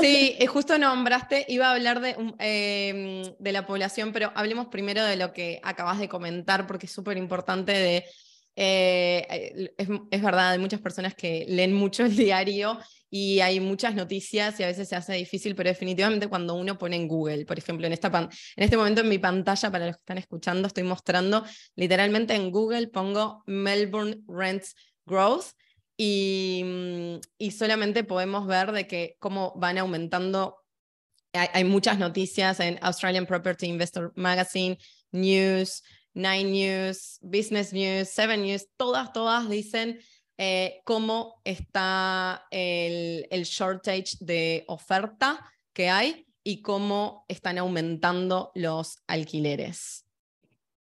Sí, 0.00 0.36
eh, 0.38 0.46
justo 0.46 0.76
nombraste, 0.78 1.46
iba 1.48 1.68
a 1.68 1.72
hablar 1.72 2.00
de, 2.00 2.10
em, 2.38 3.22
de 3.38 3.52
la 3.52 3.66
población, 3.66 4.12
pero 4.12 4.30
hablemos 4.34 4.66
primero 4.66 5.02
de 5.02 5.16
lo 5.16 5.32
que 5.32 5.60
acabas 5.62 5.98
de 5.98 6.08
comentar, 6.08 6.66
porque 6.66 6.86
es 6.86 6.92
súper 6.92 7.16
importante 7.16 7.72
de... 7.72 8.04
Eh, 8.54 9.72
es, 9.78 9.88
es 10.10 10.22
verdad, 10.22 10.50
hay 10.50 10.58
muchas 10.58 10.80
personas 10.80 11.14
que 11.14 11.46
leen 11.48 11.74
mucho 11.74 12.04
el 12.04 12.16
diario 12.16 12.78
y 13.10 13.40
hay 13.40 13.60
muchas 13.60 13.94
noticias 13.94 14.58
y 14.60 14.62
a 14.62 14.66
veces 14.66 14.88
se 14.88 14.96
hace 14.96 15.14
difícil, 15.14 15.54
pero 15.54 15.68
definitivamente 15.68 16.28
cuando 16.28 16.54
uno 16.54 16.76
pone 16.76 16.96
en 16.96 17.08
Google, 17.08 17.46
por 17.46 17.58
ejemplo, 17.58 17.86
en, 17.86 17.92
esta 17.92 18.08
en 18.08 18.64
este 18.64 18.76
momento 18.76 19.00
en 19.00 19.08
mi 19.08 19.18
pantalla, 19.18 19.70
para 19.70 19.86
los 19.86 19.96
que 19.96 20.00
están 20.00 20.18
escuchando, 20.18 20.66
estoy 20.66 20.84
mostrando 20.84 21.44
literalmente 21.74 22.34
en 22.34 22.50
Google, 22.50 22.88
pongo 22.88 23.42
Melbourne 23.46 24.20
Rents 24.28 24.74
Growth 25.06 25.46
y, 25.96 26.62
mm, 26.64 27.20
y 27.38 27.50
solamente 27.52 28.04
podemos 28.04 28.46
ver 28.46 28.72
de 28.72 28.86
que 28.86 29.16
cómo 29.18 29.54
van 29.56 29.78
aumentando. 29.78 30.56
Hay 31.32 31.64
muchas 31.64 31.98
noticias 31.98 32.58
en 32.58 32.78
Australian 32.80 33.26
Property 33.26 33.66
Investor 33.66 34.12
Magazine, 34.16 34.78
News, 35.12 35.82
Nine 36.14 36.50
News, 36.50 37.18
Business 37.20 37.72
News, 37.72 38.08
Seven 38.08 38.42
News, 38.42 38.66
todas, 38.76 39.12
todas 39.12 39.48
dicen 39.48 40.00
eh, 40.38 40.80
cómo 40.84 41.40
está 41.44 42.46
el, 42.50 43.26
el 43.30 43.42
shortage 43.42 44.16
de 44.20 44.64
oferta 44.68 45.44
que 45.72 45.90
hay 45.90 46.26
y 46.42 46.62
cómo 46.62 47.24
están 47.28 47.58
aumentando 47.58 48.52
los 48.54 49.02
alquileres. 49.06 50.06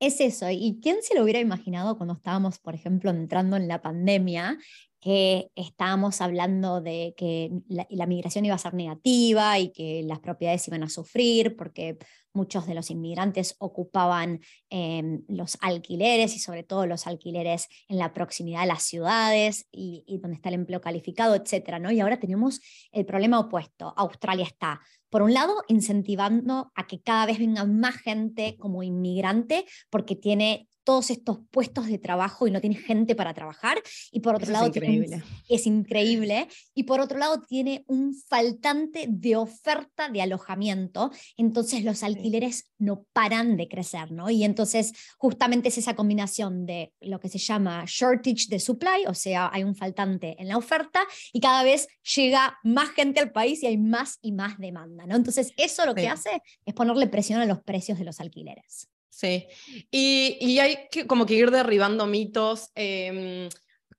Es 0.01 0.21
eso, 0.21 0.51
¿y 0.51 0.81
quién 0.83 0.97
se 1.03 1.15
lo 1.15 1.23
hubiera 1.23 1.41
imaginado 1.41 1.97
cuando 1.97 2.15
estábamos, 2.15 2.59
por 2.59 2.75
ejemplo, 2.75 3.11
entrando 3.11 3.57
en 3.57 3.69
la 3.69 3.81
pandemia, 3.81 4.59
que 5.01 5.51
estábamos 5.55 6.21
hablando 6.21 6.81
de 6.81 7.15
que 7.17 7.51
la, 7.69 8.07
migración 8.07 8.47
iba 8.47 8.55
a 8.55 8.59
ser 8.59 8.73
negativa 8.73 9.59
y 9.59 9.71
que 9.71 10.03
las 10.03 10.19
propiedades 10.19 10.67
iban 10.67 10.83
a 10.83 10.89
sufrir 10.89 11.57
porque 11.57 11.99
muchos 12.35 12.67
de 12.67 12.75
los 12.75 12.91
inmigrantes 12.91 13.55
ocupaban 13.59 14.41
em, 14.69 15.23
los 15.29 15.57
alquileres 15.61 16.35
y 16.35 16.39
sobre 16.39 16.65
todo 16.65 16.87
los 16.87 17.07
alquileres 17.07 17.69
en 17.89 17.99
la 17.99 18.13
proximidad 18.13 18.63
de 18.63 18.67
las 18.67 18.83
ciudades 18.83 19.67
y, 19.73 20.05
donde 20.21 20.37
está 20.37 20.49
el 20.49 20.57
empleo 20.57 20.81
calificado, 20.81 21.35
etc. 21.35 21.79
¿no? 21.81 21.91
Y 21.91 22.01
ahora 22.01 22.19
tenemos 22.19 22.61
el 22.93 23.07
problema 23.07 23.39
opuesto. 23.39 23.95
Australia 23.97 24.45
está, 24.45 24.81
por 25.09 25.23
un 25.23 25.33
lado, 25.33 25.55
incentivando 25.69 26.73
a 26.75 26.87
que 26.87 27.01
cada 27.01 27.27
vez 27.27 27.39
venga 27.39 27.65
más 27.65 27.97
gente 27.97 28.57
como 28.59 28.83
inmigrante 28.83 29.65
porque 29.91 30.17
tiene 30.17 30.69
todos 30.85 31.11
estos 31.11 31.39
puestos 31.51 31.87
de 31.87 31.99
trabajo 31.99 32.47
y 32.47 32.51
no 32.51 32.61
tiene 32.61 32.77
gente 32.77 33.15
para 33.15 33.35
trabajar. 33.35 33.83
Y 34.13 34.21
por 34.21 34.37
otro 34.37 34.53
lado, 34.53 34.67
es 34.67 34.77
increíble. 34.77 35.23
es 35.49 35.67
increíble. 35.67 36.49
Y 36.75 36.85
por 36.85 37.01
otro 37.01 37.19
lado, 37.19 37.41
tiene 37.41 37.85
un 37.89 38.15
faltante 38.15 39.07
de 39.09 39.37
oferta 39.37 40.09
de 40.09 40.23
alojamiento. 40.23 41.11
Entonces, 41.37 41.85
los 41.85 42.03
alquileres 42.03 42.73
no 42.79 43.05
paran 43.13 43.57
de 43.57 43.69
crecer, 43.69 44.13
¿no? 44.13 44.31
Y 44.31 44.45
entonces, 44.45 44.93
justamente 45.19 45.69
es 45.69 45.79
esa 45.79 45.95
combinación 45.97 46.67
de 46.67 46.93
lo 47.01 47.19
que 47.19 47.29
se 47.29 47.39
llama 47.39 47.85
shortage 47.87 48.47
de 48.49 48.61
supply, 48.61 49.07
o 49.09 49.15
sea, 49.15 49.51
hay 49.53 49.65
un 49.65 49.75
faltante 49.75 50.37
en 50.39 50.49
la 50.49 50.57
oferta 50.57 51.01
y 51.33 51.41
cada 51.41 51.63
vez 51.63 51.89
llega 52.15 52.59
más 52.63 52.91
gente 52.91 53.21
al 53.21 53.33
país 53.33 53.63
y 53.63 53.67
hay 53.67 53.79
más 53.79 54.19
y 54.21 54.33
más 54.33 54.59
demanda, 54.59 55.07
¿no? 55.07 55.17
Entonces, 55.17 55.53
eso 55.57 55.87
lo 55.87 55.95
que 55.95 56.09
hace 56.09 56.43
es 56.65 56.75
ponerle 56.75 57.07
presión 57.07 57.41
a 57.41 57.47
los 57.47 57.63
precios 57.63 57.99
de 57.99 58.05
los 58.05 58.21
alquileres. 58.21 58.89
Sí, 59.17 59.47
y, 59.93 60.59
hay 60.59 60.89
que 60.91 61.07
como 61.07 61.25
que 61.25 61.35
ir 61.35 61.53
derribando 61.53 62.05
mitos. 62.05 62.71
Em, 62.75 63.49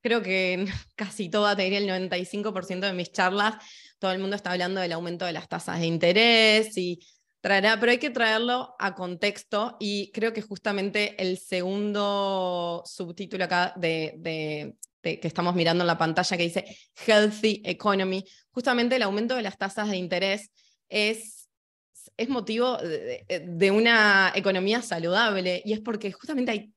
creo 0.01 0.21
que 0.21 0.65
casi 0.95 1.29
toda, 1.29 1.55
te 1.55 1.63
diría 1.63 1.79
el 1.79 1.87
95% 1.87 2.81
de 2.81 2.91
mis 2.91 3.13
charlas, 3.13 3.55
todo 3.97 4.11
el 4.11 4.19
mundo 4.19 4.35
está 4.35 4.51
hablando 4.51 4.81
del 4.81 4.91
aumento 4.91 5.25
de 5.25 5.31
las 5.31 5.47
tasas 5.47 5.79
de 5.79 5.85
interés 5.85 6.77
y 6.77 6.99
traerá, 7.39 7.79
pero 7.79 7.93
hay 7.93 7.97
que 7.97 8.09
traerlo 8.09 8.75
a 8.77 8.93
contexto 8.93 9.77
y 9.79 10.11
creo 10.11 10.33
que 10.33 10.41
justamente 10.41 11.15
el 11.17 11.37
segundo 11.37 12.83
subtítulo 12.85 13.45
acá 13.45 13.73
de, 13.77 14.75
que 15.01 15.19
estamos 15.23 15.55
mirando 15.55 15.83
en 15.83 15.87
la 15.87 15.97
pantalla 15.97 16.35
que 16.35 16.43
dice 16.43 16.77
Healthy 17.07 17.61
Economy, 17.63 18.25
justamente 18.51 18.97
el 18.97 19.03
aumento 19.03 19.35
de 19.35 19.43
las 19.43 19.57
tasas 19.57 19.89
de 19.89 19.95
interés 19.95 20.51
es 20.89 21.34
es 22.17 22.29
motivo 22.29 22.77
de, 22.77 23.71
una 23.71 24.31
economía 24.35 24.81
saludable 24.81 25.61
y 25.65 25.73
es 25.73 25.81
porque 25.81 26.11
justamente 26.11 26.71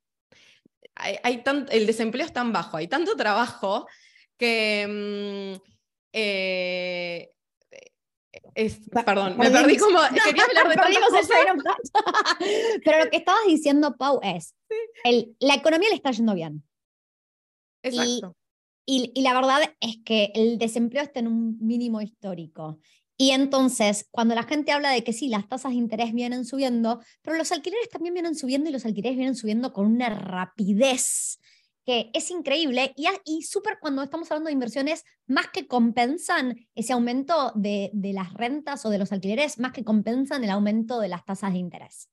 hay, 0.95 1.17
hay, 1.23 1.43
el 1.71 1.87
desempleo 1.87 2.27
es 2.27 2.33
tan 2.33 2.53
bajo, 2.53 2.77
hay 2.77 2.89
tanto 2.89 3.17
trabajo 3.17 3.87
que... 4.37 4.87
Mm, 4.89 5.63
eh, 6.13 7.31
perdón, 9.05 9.37
me 9.39 9.51
perdí 9.51 9.77
como. 9.77 9.99
Quería 10.25 10.45
hablar 10.45 10.69
de 10.69 10.77
Pero 12.85 13.05
lo 13.05 13.11
que 13.11 13.17
estabas 13.17 13.43
diciendo, 13.47 13.97
Pau, 13.97 14.21
es: 14.23 14.55
el, 15.05 15.37
la 15.39 15.55
economía 15.55 15.91
le 15.91 15.97
está 15.97 16.11
yendo 16.11 16.35
bien. 16.35 16.65
Exacto. 17.83 18.37
y, 18.85 19.13
y, 19.15 19.23
la 19.23 19.35
verdad 19.35 19.61
es 19.81 19.99
que 20.05 20.33
el 20.35 20.59
desempleo 20.59 21.03
está 21.03 21.21
en 21.21 21.29
un 21.29 21.59
mínimo 21.61 22.01
histórico. 22.01 22.79
Y 23.21 23.33
entonces, 23.33 24.07
cuando 24.11 24.35
la 24.35 24.45
gente 24.45 24.73
habla 24.73 24.91
de 24.91 25.05
que 25.05 25.13
sí, 25.13 25.29
las 25.29 25.49
tasas 25.49 25.73
de 25.73 25.79
interés 25.79 26.15
vienen 26.15 26.45
subiendo, 26.45 27.03
pero 27.21 27.37
los 27.37 27.53
alquileres 27.53 27.91
también 27.91 28.15
vienen 28.15 28.37
subiendo 28.37 28.71
y 28.71 28.73
los 28.73 28.87
alquileres 28.87 29.19
vienen 29.19 29.35
subiendo 29.35 29.73
con 29.73 29.87
una 29.87 30.09
rapidez 30.09 31.39
que 31.85 32.11
es 32.13 32.31
increíble 32.31 32.93
y, 32.97 33.07
y 33.25 33.43
súper 33.43 33.79
cuando 33.81 34.03
estamos 34.03 34.31
hablando 34.31 34.49
de 34.49 34.53
inversiones, 34.53 35.05
más 35.27 35.49
que 35.49 35.67
compensan 35.67 36.69
ese 36.75 36.93
aumento 36.93 37.51
de, 37.55 37.91
de 37.95 38.13
las 38.13 38.35
rentas 38.35 38.85
o 38.85 38.91
de 38.91 38.99
los 38.99 39.11
alquileres, 39.11 39.59
más 39.59 39.73
que 39.73 39.85
compensan 39.85 40.45
el 40.45 40.51
aumento 40.51 41.01
de 41.01 41.09
las 41.09 41.25
tasas 41.25 41.55
de 41.55 41.59
interés. 41.59 42.11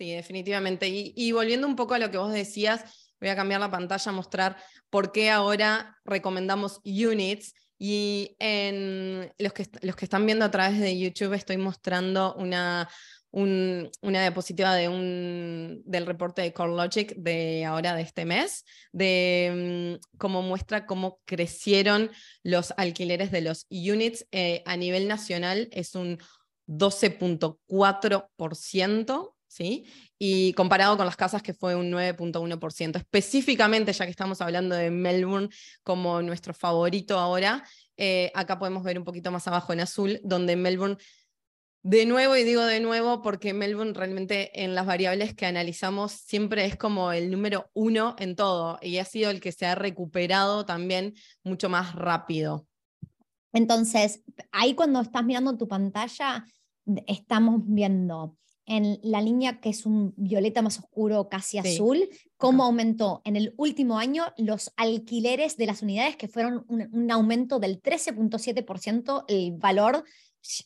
Sí, 0.00 0.12
definitivamente. 0.12 0.88
Y, 0.88 1.32
volviendo 1.32 1.66
un 1.66 1.76
poco 1.76 1.92
a 1.92 1.98
lo 1.98 2.10
que 2.10 2.16
vos 2.16 2.32
decías, 2.32 3.12
voy 3.20 3.28
a 3.28 3.36
cambiar 3.36 3.60
la 3.60 3.70
pantalla 3.70 4.12
mostrar 4.12 4.56
por 4.88 5.12
qué 5.12 5.30
ahora 5.30 5.98
recomendamos 6.06 6.80
units 6.84 7.52
y 7.82 8.36
en 8.38 9.32
los 9.38 9.54
que, 9.54 9.66
los 9.80 9.96
que 9.96 10.04
están 10.04 10.26
viendo 10.26 10.44
a 10.44 10.50
través 10.50 10.78
de 10.78 10.98
YouTube 10.98 11.32
estoy 11.32 11.56
mostrando 11.56 12.34
una, 12.34 12.90
una 13.30 14.20
diapositiva 14.20 14.74
de 14.74 14.90
un, 14.90 15.80
del 15.86 16.04
reporte 16.04 16.42
de 16.42 16.52
CoreLogic 16.52 17.14
de 17.16 17.64
ahora 17.64 17.94
de 17.94 18.02
este 18.02 18.26
mes, 18.26 18.66
de 18.92 19.96
mm, 19.98 20.18
cómo 20.18 20.42
muestra 20.42 20.84
cómo 20.84 21.20
crecieron 21.24 22.10
los 22.42 22.74
alquileres 22.76 23.30
de 23.30 23.40
los 23.40 23.66
units 23.70 24.26
eh, 24.30 24.62
a 24.66 24.76
nivel 24.76 25.08
nacional, 25.08 25.70
es 25.72 25.94
un 25.94 26.18
12.4%. 26.66 29.34
¿Sí? 29.50 29.84
Y 30.16 30.52
comparado 30.52 30.96
con 30.96 31.06
las 31.06 31.16
casas 31.16 31.42
que 31.42 31.54
fue 31.54 31.74
un 31.74 31.90
9.1%. 31.90 32.98
Específicamente, 32.98 33.92
ya 33.92 34.04
que 34.04 34.12
estamos 34.12 34.40
hablando 34.40 34.76
de 34.76 34.92
Melbourne 34.92 35.48
como 35.82 36.22
nuestro 36.22 36.54
favorito 36.54 37.18
ahora, 37.18 37.64
eh, 37.96 38.30
acá 38.36 38.60
podemos 38.60 38.84
ver 38.84 38.96
un 38.96 39.04
poquito 39.04 39.32
más 39.32 39.48
abajo 39.48 39.72
en 39.72 39.80
azul, 39.80 40.20
donde 40.22 40.54
Melbourne, 40.54 40.98
de 41.82 42.06
nuevo, 42.06 42.36
y 42.36 42.44
digo 42.44 42.64
de 42.64 42.78
nuevo 42.78 43.22
porque 43.22 43.52
Melbourne 43.52 43.92
realmente 43.92 44.62
en 44.62 44.76
las 44.76 44.86
variables 44.86 45.34
que 45.34 45.46
analizamos 45.46 46.12
siempre 46.12 46.64
es 46.64 46.76
como 46.76 47.10
el 47.10 47.28
número 47.28 47.70
uno 47.74 48.14
en 48.20 48.36
todo 48.36 48.78
y 48.80 48.98
ha 48.98 49.04
sido 49.04 49.30
el 49.30 49.40
que 49.40 49.50
se 49.50 49.66
ha 49.66 49.74
recuperado 49.74 50.64
también 50.64 51.14
mucho 51.42 51.68
más 51.68 51.96
rápido. 51.96 52.68
Entonces, 53.52 54.22
ahí 54.52 54.76
cuando 54.76 55.00
estás 55.00 55.24
mirando 55.24 55.56
tu 55.56 55.66
pantalla, 55.66 56.44
estamos 57.08 57.62
viendo 57.66 58.36
en 58.70 59.00
la 59.02 59.20
línea 59.20 59.60
que 59.60 59.68
es 59.68 59.84
un 59.84 60.14
violeta 60.16 60.62
más 60.62 60.78
oscuro, 60.78 61.28
casi 61.28 61.58
azul, 61.58 62.08
cómo 62.36 62.62
aumentó 62.62 63.20
en 63.24 63.34
el 63.34 63.52
último 63.56 63.98
año 63.98 64.26
los 64.38 64.72
alquileres 64.76 65.56
de 65.56 65.66
las 65.66 65.82
unidades, 65.82 66.14
que 66.14 66.28
fueron 66.28 66.64
un, 66.68 67.10
aumento 67.10 67.58
del 67.58 67.82
13.7% 67.82 69.24
el 69.26 69.56
valor. 69.58 70.04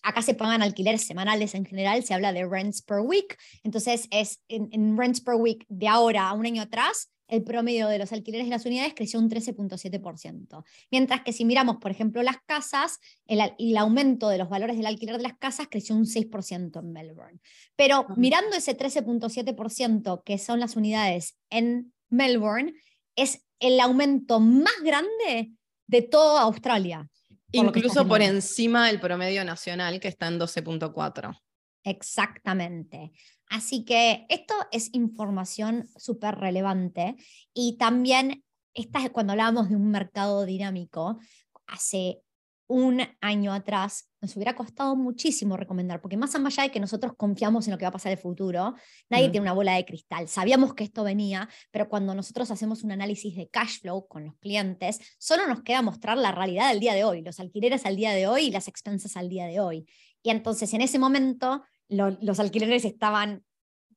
Acá 0.02 0.20
se 0.20 0.34
pagan 0.34 0.61
alquileres 0.61 1.06
semanales 1.06 1.54
en 1.54 1.64
general, 1.64 2.04
se 2.04 2.12
habla 2.12 2.34
de 2.34 2.44
rents 2.46 2.82
per 2.82 3.00
week. 3.00 3.38
Entonces, 3.62 4.06
es 4.11 4.42
en, 4.49 4.68
en 4.73 4.99
rents 4.99 5.23
per 5.23 5.37
week 5.37 5.64
de 5.70 5.88
ahora 5.88 6.28
a 6.28 6.34
un 6.34 6.44
año 6.44 6.61
atrás, 6.61 7.11
el 7.28 7.43
promedio 7.43 7.88
de 7.88 7.99
los 7.99 8.12
alquileres 8.12 8.47
de 8.47 8.50
las 8.50 8.66
unidades 8.66 8.95
creció 8.95 9.19
un 9.19 9.31
13.7%. 9.31 10.64
Mientras 10.90 11.23
que 11.23 11.33
si 11.33 11.45
miramos, 11.45 11.76
por 11.78 11.90
ejemplo, 11.90 12.23
las 12.23 12.37
casas, 12.47 12.99
el, 13.26 13.40
el, 13.59 13.76
aumento 13.76 14.28
de 14.28 14.38
los 14.38 14.49
valores 14.49 14.76
del 14.76 14.87
alquiler 14.87 15.16
de 15.16 15.23
las 15.23 15.38
casas 15.38 15.69
creció 15.71 15.97
un 15.97 16.04
6% 16.04 16.81
en 16.81 16.93
Melbourne. 16.93 17.40
Pero 17.76 18.07
mirando 18.16 18.57
ese 18.57 18.76
13.7% 18.76 20.23
que 20.25 20.38
son 20.38 20.61
las 20.61 20.76
unidades 20.76 21.37
en 21.50 21.93
Melbourne, 22.11 22.75
es 23.16 23.45
el 23.59 23.81
aumento 23.81 24.40
más 24.40 24.75
grande 24.83 25.52
de 25.87 26.02
toda 26.02 26.43
Australia. 26.43 27.09
Incluso 27.52 28.07
por 28.07 28.21
encima 28.21 28.88
del 28.88 29.00
promedio 29.00 29.45
nacional 29.45 30.00
que 30.00 30.09
está 30.09 30.26
en 30.26 30.40
12.4. 30.40 31.38
Exactamente. 31.85 33.12
Así 33.48 33.84
que 33.84 34.26
esto 34.28 34.54
es 34.72 34.90
información 34.94 35.88
súper 35.96 36.36
relevante 36.36 37.16
y 37.52 37.76
también 37.78 38.44
esta 38.74 39.02
es 39.02 39.10
cuando 39.10 39.32
hablábamos 39.32 39.68
de 39.68 39.76
un 39.76 39.90
mercado 39.90 40.44
dinámico, 40.44 41.18
hace 41.66 42.20
un 42.66 43.02
año 43.20 43.52
atrás 43.52 44.10
nos 44.20 44.34
hubiera 44.36 44.56
costado 44.56 44.96
muchísimo 44.96 45.56
recomendar, 45.56 46.00
porque 46.00 46.16
más 46.16 46.34
allá 46.34 46.62
de 46.62 46.70
que 46.70 46.80
nosotros 46.80 47.12
confiamos 47.16 47.66
en 47.66 47.72
lo 47.72 47.78
que 47.78 47.84
va 47.84 47.90
a 47.90 47.92
pasar 47.92 48.10
en 48.10 48.18
el 48.18 48.22
futuro, 48.22 48.74
nadie 49.10 49.28
tiene 49.28 49.42
una 49.42 49.52
bola 49.52 49.74
de 49.74 49.84
cristal. 49.84 50.28
Sabíamos 50.28 50.74
que 50.74 50.84
esto 50.84 51.04
venía, 51.04 51.48
pero 51.70 51.88
cuando 51.88 52.14
nosotros 52.14 52.50
hacemos 52.50 52.82
un 52.82 52.92
análisis 52.92 53.36
de 53.36 53.48
cash 53.48 53.80
flow 53.80 54.06
con 54.08 54.24
los 54.24 54.34
clientes, 54.38 54.98
solo 55.18 55.46
nos 55.46 55.62
queda 55.62 55.82
mostrar 55.82 56.16
la 56.16 56.32
realidad 56.32 56.70
del 56.70 56.80
día 56.80 56.94
de 56.94 57.04
hoy, 57.04 57.22
los 57.22 57.38
alquileres 57.38 57.84
al 57.84 57.96
día 57.96 58.12
de 58.12 58.26
hoy 58.26 58.46
y 58.46 58.50
las 58.50 58.66
expensas 58.66 59.16
al 59.16 59.28
día 59.28 59.44
de 59.46 59.60
hoy. 59.60 59.86
Y 60.22 60.30
entonces 60.30 60.72
en 60.72 60.80
ese 60.80 60.98
momento 60.98 61.62
los 61.88 62.41
alquileres 62.41 62.85
estaban, 62.85 63.45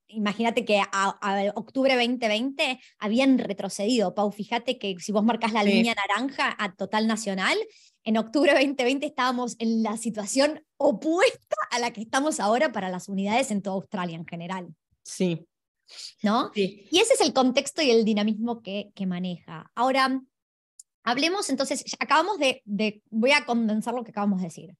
imagínate 0.07 0.65
que 0.65 0.79
a, 0.79 1.53
octubre 1.55 1.95
2020 1.95 2.79
habían 2.99 3.37
retrocedido. 3.37 4.15
Pau, 4.15 4.31
fíjate 4.31 4.77
que 4.77 4.95
si 4.99 5.11
vos 5.11 5.23
marcas 5.23 5.53
la 5.53 5.63
línea 5.63 5.95
naranja 5.95 6.55
a 6.57 6.73
total 6.75 7.07
nacional, 7.07 7.57
en 8.03 8.17
octubre 8.17 8.53
2020 8.53 9.05
estábamos 9.05 9.55
en 9.59 9.83
la 9.83 9.97
situación 9.97 10.63
opuesta 10.77 11.57
a 11.71 11.79
la 11.79 11.91
que 11.91 12.01
estamos 12.01 12.39
ahora 12.39 12.71
para 12.71 12.89
las 12.89 13.09
unidades 13.09 13.51
en 13.51 13.61
toda 13.61 13.75
Australia 13.75 14.15
en 14.15 14.25
general. 14.25 14.67
Sí. 15.03 15.45
¿No? 16.21 16.51
Sí. 16.53 16.87
Y 16.91 16.99
ese 16.99 17.13
es 17.13 17.21
el 17.21 17.33
contexto 17.33 17.81
y 17.81 17.91
el 17.91 18.05
dinamismo 18.05 18.61
que, 18.61 18.91
que 18.93 19.05
maneja. 19.05 19.71
Ahora, 19.75 20.21
hablemos 21.03 21.49
entonces, 21.49 21.83
acabamos 21.99 22.39
de, 22.39 22.61
de, 22.65 23.01
voy 23.09 23.31
a 23.31 23.45
condensar 23.45 23.93
lo 23.93 24.03
que 24.03 24.11
acabamos 24.11 24.39
de 24.39 24.47
decir. 24.47 24.77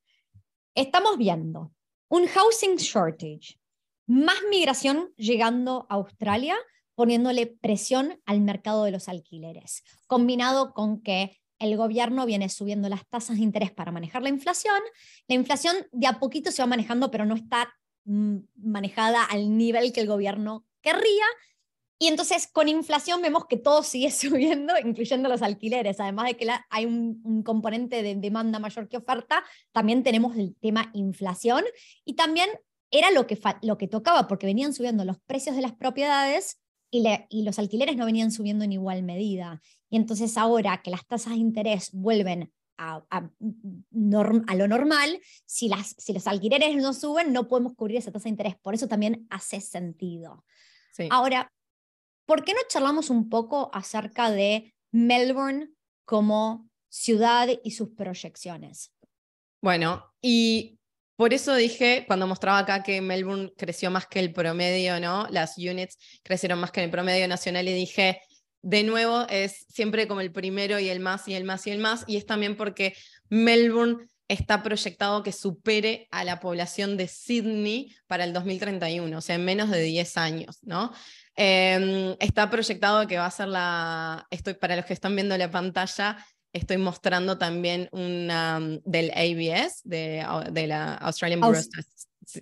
Estamos 0.76 1.18
viendo 1.18 1.72
un 2.10 2.28
housing 2.28 2.78
shortage, 2.78 3.60
más 4.06 4.38
migración 4.50 5.14
llegando 5.18 5.86
a 5.90 5.96
Australia, 5.96 6.56
poniéndole 6.96 7.48
presión 7.48 8.22
al 8.26 8.42
mercado 8.42 8.84
de 8.84 8.92
los 8.92 9.08
alquileres, 9.08 9.84
combinado 10.08 10.74
con 10.74 11.02
que 11.02 11.38
el 11.60 11.76
gobierno 11.76 12.26
viene 12.26 12.50
subiendo 12.50 12.90
las 12.90 13.08
tasas 13.08 13.38
de 13.38 13.44
interés 13.44 13.72
para 13.72 13.92
manejar 13.92 14.22
la 14.22 14.30
inflación. 14.30 14.80
La 15.28 15.36
inflación 15.36 15.76
de 15.92 16.08
a 16.08 16.20
poquito 16.20 16.52
se 16.52 16.62
va 16.62 16.68
manejando, 16.68 17.12
pero 17.12 17.26
no 17.26 17.36
está 17.36 17.74
mm, 18.06 18.38
manejada 18.56 19.24
al 19.24 19.58
nivel 19.58 19.92
que 19.92 20.02
el 20.02 20.08
gobierno 20.08 20.66
querría. 20.82 21.26
Y 22.00 22.08
entonces 22.08 22.48
con 22.48 22.68
inflación 22.68 23.22
vemos 23.22 23.46
que 23.46 23.58
todo 23.58 23.84
sigue 23.84 24.12
subiendo, 24.12 24.74
incluyendo 24.84 25.30
los 25.30 25.42
alquileres. 25.42 26.00
Además 26.00 26.28
de 26.28 26.38
que 26.38 26.48
hay 26.70 26.86
un, 26.86 27.44
componente 27.44 28.04
de 28.04 28.16
demanda 28.16 28.60
mayor 28.60 28.88
que 28.88 28.98
oferta, 28.98 29.44
también 29.72 30.04
tenemos 30.04 30.36
el 30.36 30.56
tema 30.56 30.90
inflación 30.94 31.64
y 32.06 32.14
también 32.14 32.50
era 32.92 33.12
lo 33.12 33.28
que, 33.28 33.40
lo 33.62 33.78
que 33.78 33.88
tocaba 33.88 34.28
porque 34.28 34.46
venían 34.46 34.74
subiendo 34.74 35.06
los 35.06 35.20
precios 35.20 35.56
de 35.56 35.62
las 35.62 35.74
propiedades 35.74 36.60
y, 36.90 37.06
y 37.30 37.44
los 37.44 37.60
alquileres 37.60 37.98
no 37.98 38.06
venían 38.06 38.32
subiendo 38.32 38.64
en 38.64 38.72
igual 38.72 39.04
medida. 39.04 39.62
Y 39.90 39.98
entonces 39.98 40.38
ahora 40.38 40.82
que 40.84 40.92
las 40.92 41.06
tasas 41.06 41.34
de 41.34 41.40
interés 41.40 41.92
vuelven 41.92 42.52
a, 42.78 43.04
a, 43.10 43.18
a, 43.18 44.56
lo 44.56 44.68
normal, 44.68 45.20
si, 45.46 45.68
las, 45.68 45.96
si 45.98 46.14
los 46.14 46.28
alquileres 46.28 46.76
no 46.76 46.94
suben, 46.94 47.34
no 47.34 47.48
podemos 47.48 47.74
cubrir 47.74 47.98
esa 47.98 48.12
tasa 48.12 48.26
de 48.26 48.30
interés. 48.30 48.56
Por 48.56 48.74
eso 48.74 48.88
también 48.88 49.28
hace 49.30 49.60
sentido. 49.62 50.46
Sí. 50.94 51.08
Ahora, 51.12 51.52
¿por 52.28 52.44
qué 52.44 52.54
no 52.54 52.60
charlamos 52.70 53.10
un 53.10 53.30
poco 53.30 53.72
acerca 53.74 54.30
de 54.30 54.76
Melbourne 54.92 55.70
como 56.06 56.70
ciudad 56.90 57.48
y 57.64 57.72
sus 57.72 57.90
proyecciones? 57.90 58.92
Bueno, 59.62 60.14
y 60.22 60.78
por 61.16 61.34
eso 61.34 61.56
dije, 61.56 62.04
cuando 62.06 62.28
mostraba 62.28 62.60
acá 62.60 62.84
que 62.84 63.02
Melbourne 63.02 63.52
creció 63.58 63.90
más 63.90 64.06
que 64.06 64.20
el 64.20 64.34
promedio, 64.34 65.00
¿no? 65.00 65.28
Las 65.32 65.58
units 65.58 65.98
crecieron 66.22 66.60
más 66.60 66.72
que 66.72 66.84
el 66.84 66.92
promedio 66.92 67.28
nacional 67.28 67.68
y 67.68 67.74
dije, 67.74 68.22
de 68.62 68.84
nuevo, 68.84 69.26
es 69.30 69.66
siempre 69.70 70.08
como 70.08 70.22
el 70.22 70.32
primero 70.32 70.80
y 70.80 70.90
el 70.90 71.00
más 71.00 71.28
y 71.28 71.34
el 71.34 71.46
más 71.46 71.66
y 71.66 71.72
el 71.72 71.80
más, 71.80 72.04
y 72.08 72.18
es 72.18 72.26
también 72.26 72.58
porque 72.58 72.94
Melbourne 73.30 74.06
está 74.28 74.62
proyectado 74.62 75.24
que 75.24 75.32
supere 75.32 76.08
a 76.12 76.24
la 76.24 76.40
población 76.40 76.98
de 76.98 77.08
Sydney 77.08 77.96
para 78.08 78.24
el 78.24 78.34
2031, 78.34 79.18
o 79.18 79.22
sea, 79.22 79.36
en 79.36 79.46
menos 79.46 79.70
de 79.70 79.82
10 79.82 80.18
años, 80.18 80.60
¿no? 80.64 80.92
Em, 81.36 82.16
está 82.20 82.50
proyectado 82.50 83.08
que 83.08 83.18
va 83.18 83.28
a 83.28 83.32
ser 83.32 83.48
la, 83.48 84.28
estoy, 84.32 84.56
para 84.56 84.76
los 84.76 84.86
que 84.86 84.94
están 84.94 85.16
viendo 85.16 85.38
la 85.38 85.50
pantalla, 85.50 86.18
estoy 86.52 86.78
mostrando 86.78 87.38
también 87.38 87.90
una 87.92 88.60
mm, 88.60 88.82
del 88.86 89.12
ABS, 89.12 89.82
de, 89.84 90.26
de 90.52 90.68
la 90.68 90.96
Australian 90.96 91.40
Bureau 91.40 91.62
of 91.62 91.68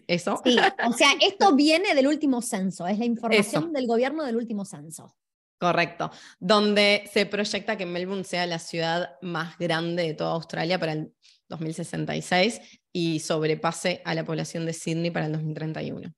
Eso. 0.07 0.41
Sí, 0.43 0.57
o 0.85 0.93
sea, 0.93 1.09
esto 1.21 1.55
viene 1.55 1.93
del 1.93 2.07
último 2.07 2.41
censo, 2.41 2.87
es 2.87 2.97
la 2.97 3.05
información 3.05 3.73
del 3.73 3.85
gobierno 3.85 4.23
del 4.23 4.37
último 4.37 4.65
censo. 4.65 5.15
Correcto, 5.57 6.11
donde 6.39 7.09
se 7.11 7.25
proyecta 7.25 7.77
que 7.77 7.85
Melbourne 7.85 8.25
sea 8.25 8.45
la 8.45 8.59
ciudad 8.59 9.15
más 9.21 9.57
grande 9.57 10.03
de 10.03 10.13
toda 10.13 10.31
Australia 10.31 10.79
para 10.79 10.93
el 10.93 11.13
2066 11.49 12.61
y 12.91 13.19
sobrepase 13.19 14.01
a 14.05 14.15
la 14.15 14.25
población 14.25 14.65
de 14.65 14.73
Sydney 14.73 15.11
para 15.11 15.27
el 15.27 15.33
2031. 15.33 16.13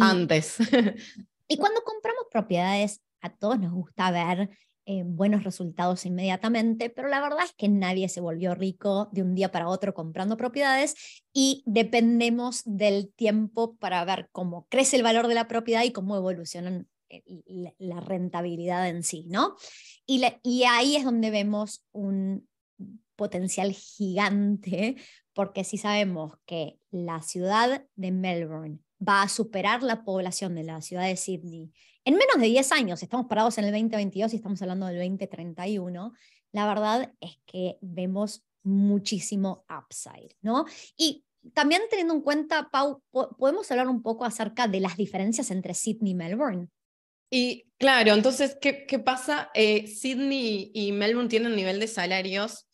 Antes. 0.00 0.56
Y 1.52 1.56
cuando 1.56 1.82
compramos 1.82 2.26
propiedades, 2.30 3.00
a 3.20 3.34
todos 3.34 3.58
nos 3.58 3.72
gusta 3.72 4.12
ver 4.12 4.50
eh, 4.86 5.02
buenos 5.04 5.44
resultados 5.44 6.06
inmediatamente, 6.06 6.90
pero 6.90 7.08
la 7.08 7.20
verdad 7.20 7.44
es 7.44 7.52
que 7.52 7.68
nadie 7.68 8.08
se 8.08 8.20
volvió 8.20 8.54
rico 8.54 9.08
de 9.12 9.22
un 9.22 9.34
día 9.34 9.50
para 9.50 9.68
otro 9.68 9.92
comprando 9.92 10.36
propiedades 10.36 11.22
y 11.32 11.62
dependemos 11.66 12.62
del 12.64 13.12
tiempo 13.12 13.76
para 13.76 14.04
ver 14.04 14.28
cómo 14.32 14.66
crece 14.68 14.96
el 14.96 15.02
valor 15.02 15.28
de 15.28 15.34
la 15.34 15.48
propiedad 15.48 15.82
y 15.82 15.92
cómo 15.92 16.16
evoluciona 16.16 16.84
eh, 17.08 17.22
la 17.78 18.00
rentabilidad 18.00 18.88
en 18.88 19.02
sí, 19.02 19.26
¿no? 19.28 19.56
Y, 20.06 20.22
y 20.42 20.64
ahí 20.64 20.96
es 20.96 21.04
donde 21.04 21.30
vemos 21.30 21.84
un 21.92 22.48
potencial 23.20 23.72
gigante, 23.72 24.96
porque 25.34 25.62
si 25.62 25.76
sabemos 25.76 26.38
que 26.46 26.78
la 26.90 27.20
ciudad 27.20 27.84
de 27.94 28.10
Melbourne 28.12 28.78
va 29.06 29.20
a 29.20 29.28
superar 29.28 29.82
la 29.82 30.04
población 30.04 30.54
de 30.54 30.64
la 30.64 30.80
ciudad 30.80 31.06
de 31.06 31.16
Sydney 31.16 31.70
en 32.06 32.14
menos 32.14 32.38
de 32.38 32.46
10 32.46 32.72
años, 32.72 33.02
estamos 33.02 33.26
parados 33.26 33.58
en 33.58 33.66
el 33.66 33.72
2022 33.72 34.32
y 34.32 34.36
estamos 34.36 34.62
hablando 34.62 34.86
del 34.86 34.96
2031, 34.96 36.14
la 36.52 36.66
verdad 36.66 37.12
es 37.20 37.38
que 37.44 37.76
vemos 37.82 38.42
muchísimo 38.62 39.66
upside, 39.68 40.34
¿no? 40.40 40.64
Y 40.96 41.26
también 41.52 41.82
teniendo 41.90 42.14
en 42.14 42.22
cuenta, 42.22 42.70
Pau, 42.70 43.02
¿podemos 43.10 43.70
hablar 43.70 43.88
un 43.88 44.00
poco 44.00 44.24
acerca 44.24 44.66
de 44.66 44.80
las 44.80 44.96
diferencias 44.96 45.50
entre 45.50 45.74
Sydney 45.74 46.12
y 46.12 46.14
Melbourne? 46.14 46.68
Y 47.30 47.66
claro, 47.78 48.14
entonces, 48.14 48.56
¿qué, 48.60 48.86
qué 48.86 48.98
pasa? 48.98 49.50
Eh, 49.52 49.86
Sydney 49.86 50.70
y 50.72 50.92
Melbourne 50.92 51.28
tienen 51.28 51.50
un 51.50 51.56
nivel 51.56 51.80
de 51.80 51.86
salarios 51.86 52.69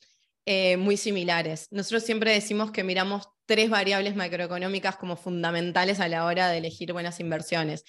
eh, 0.47 0.77
muy 0.77 0.97
similares. 0.97 1.67
Nosotros 1.71 2.05
siempre 2.05 2.33
decimos 2.33 2.71
que 2.71 2.85
miramos 2.85 3.29
tres 3.47 3.69
variables 3.69 4.17
macroeconómicas 4.17 4.97
como 4.97 5.17
fundamentales 5.17 6.01
a 6.01 6.09
la 6.09 6.25
hora 6.25 6.49
de 6.49 6.59
elegir 6.59 6.93
buenas 6.93 7.21
inversiones. 7.21 7.85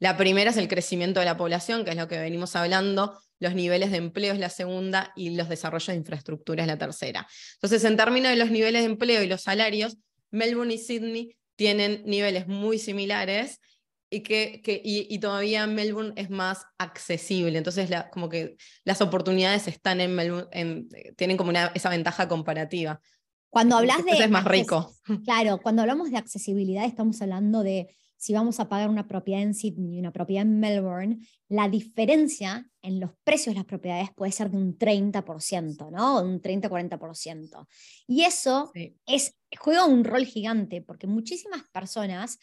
La 0.00 0.16
primera 0.16 0.50
es 0.50 0.56
el 0.56 0.68
crecimiento 0.68 1.20
de 1.20 1.26
la 1.26 1.36
población, 1.36 1.84
que 1.84 1.90
es 1.90 1.96
lo 1.96 2.08
que 2.08 2.18
venimos 2.18 2.56
hablando, 2.56 3.20
los 3.38 3.54
niveles 3.54 3.90
de 3.90 3.96
empleo 3.96 4.34
es 4.34 4.38
la 4.38 4.50
segunda 4.50 5.12
y 5.16 5.30
los 5.30 5.48
desarrollos 5.48 5.88
de 5.88 5.94
infraestructura 5.94 6.62
es 6.62 6.66
la 6.66 6.78
tercera. 6.78 7.26
Entonces, 7.54 7.84
en 7.84 7.96
términos 7.96 8.30
de 8.30 8.36
los 8.36 8.50
niveles 8.50 8.82
de 8.82 8.86
empleo 8.86 9.22
y 9.22 9.26
los 9.26 9.42
salarios, 9.42 9.96
Melbourne 10.30 10.74
y 10.74 10.78
Sydney 10.78 11.36
tienen 11.56 12.02
niveles 12.04 12.46
muy 12.46 12.78
similares 12.78 13.60
y 14.10 14.22
que, 14.22 14.60
y, 14.84 15.18
todavía 15.20 15.66
Melbourne 15.68 16.12
es 16.16 16.30
más 16.30 16.66
accesible. 16.78 17.56
Entonces, 17.56 17.88
como 18.12 18.28
que 18.28 18.56
las 18.84 19.00
oportunidades 19.00 19.68
están 19.68 20.00
en 20.00 20.14
Melbourne, 20.14 20.88
tienen 21.16 21.36
como 21.36 21.52
esa 21.52 21.88
ventaja 21.88 22.28
comparativa. 22.28 23.00
Cuando 23.48 23.76
hablas 23.76 24.04
de... 24.04 24.12
es 24.12 24.30
más 24.30 24.44
rico. 24.44 24.92
Claro, 25.24 25.60
cuando 25.62 25.82
hablamos 25.82 26.10
de 26.10 26.18
accesibilidad 26.18 26.84
estamos 26.84 27.20
hablando 27.22 27.62
de 27.62 27.94
si 28.20 28.34
vamos 28.34 28.60
a 28.60 28.68
pagar 28.68 28.90
una 28.90 29.08
propiedad 29.08 29.40
en 29.40 29.54
Sydney 29.54 29.96
y 29.96 29.98
una 29.98 30.12
propiedad 30.12 30.42
en 30.42 30.60
Melbourne, 30.60 31.26
la 31.48 31.70
diferencia 31.70 32.70
en 32.82 33.00
los 33.00 33.12
precios 33.24 33.54
de 33.54 33.60
las 33.60 33.66
propiedades 33.66 34.10
puede 34.14 34.30
ser 34.30 34.50
de 34.50 34.58
un 34.58 34.78
30%, 34.78 35.90
¿no? 35.90 36.22
Un 36.22 36.42
30-40%. 36.42 37.66
Y 38.06 38.24
eso 38.24 38.72
es, 39.06 39.34
juega 39.58 39.86
un 39.86 40.04
rol 40.04 40.26
gigante, 40.26 40.82
porque 40.82 41.06
muchísimas 41.06 41.62
personas, 41.70 42.38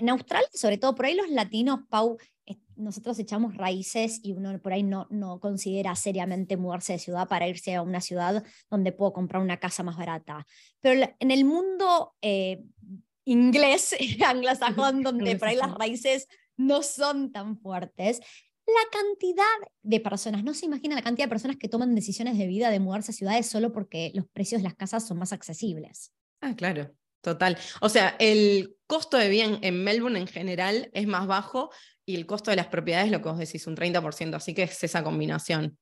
en 0.00 0.08
Australia, 0.08 0.48
sobre 0.52 0.78
todo 0.78 0.94
por 0.94 1.06
ahí 1.06 1.14
los 1.14 1.28
latinos, 1.28 1.80
Pau, 1.88 2.18
nosotros 2.76 3.18
echamos 3.18 3.56
raíces 3.56 4.20
y 4.22 4.32
uno 4.32 4.58
por 4.60 4.72
ahí 4.72 4.82
no, 4.82 5.06
no 5.10 5.38
considera 5.38 5.94
seriamente 5.94 6.56
mudarse 6.56 6.94
de 6.94 6.98
ciudad 6.98 7.28
para 7.28 7.46
irse 7.46 7.74
a 7.74 7.82
una 7.82 8.00
ciudad 8.00 8.42
donde 8.70 8.92
puedo 8.92 9.12
comprar 9.12 9.42
una 9.42 9.58
casa 9.58 9.82
más 9.82 9.96
barata. 9.96 10.46
Pero 10.80 11.08
en 11.18 11.30
el 11.30 11.44
mundo 11.44 12.14
eh, 12.22 12.62
inglés, 13.24 13.94
anglosajón, 14.26 15.02
donde 15.02 15.36
por 15.36 15.48
ahí 15.48 15.56
las 15.56 15.74
raíces 15.74 16.26
no 16.56 16.82
son 16.82 17.32
tan 17.32 17.58
fuertes, 17.58 18.20
la 18.66 18.98
cantidad 18.98 19.44
de 19.82 20.00
personas, 20.00 20.44
no 20.44 20.54
se 20.54 20.66
imagina 20.66 20.94
la 20.94 21.02
cantidad 21.02 21.26
de 21.26 21.30
personas 21.30 21.56
que 21.56 21.68
toman 21.68 21.94
decisiones 21.94 22.38
de 22.38 22.46
vida 22.46 22.70
de 22.70 22.80
mudarse 22.80 23.10
a 23.10 23.14
ciudades 23.14 23.46
solo 23.46 23.72
porque 23.72 24.12
los 24.14 24.26
precios 24.28 24.62
de 24.62 24.68
las 24.68 24.76
casas 24.76 25.06
son 25.06 25.18
más 25.18 25.32
accesibles. 25.32 26.12
Ah, 26.40 26.54
claro, 26.54 26.94
total. 27.20 27.58
O 27.80 27.88
sea, 27.88 28.16
el 28.18 28.76
costo 28.86 29.16
de 29.16 29.28
vida 29.28 29.58
en 29.60 29.84
Melbourne 29.84 30.18
en 30.18 30.26
general 30.26 30.90
es 30.92 31.06
más 31.06 31.26
bajo 31.26 31.70
y 32.04 32.16
el 32.16 32.26
costo 32.26 32.50
de 32.50 32.56
las 32.56 32.66
propiedades, 32.66 33.10
lo 33.10 33.22
que 33.22 33.28
vos 33.28 33.38
decís, 33.38 33.66
un 33.66 33.76
30%, 33.76 34.34
así 34.34 34.54
que 34.54 34.64
es 34.64 34.82
esa 34.82 35.04
combinación. 35.04 35.78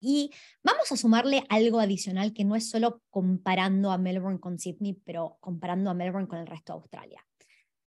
Y 0.00 0.30
vamos 0.62 0.92
a 0.92 0.96
sumarle 0.96 1.44
algo 1.48 1.80
adicional 1.80 2.34
que 2.34 2.44
no 2.44 2.56
es 2.56 2.68
solo 2.68 3.02
comparando 3.10 3.90
a 3.90 3.98
Melbourne 3.98 4.38
con 4.38 4.58
Sydney, 4.58 5.00
pero 5.04 5.38
comparando 5.40 5.90
a 5.90 5.94
Melbourne 5.94 6.28
con 6.28 6.38
el 6.38 6.46
resto 6.46 6.74
de 6.74 6.78
Australia. 6.80 7.26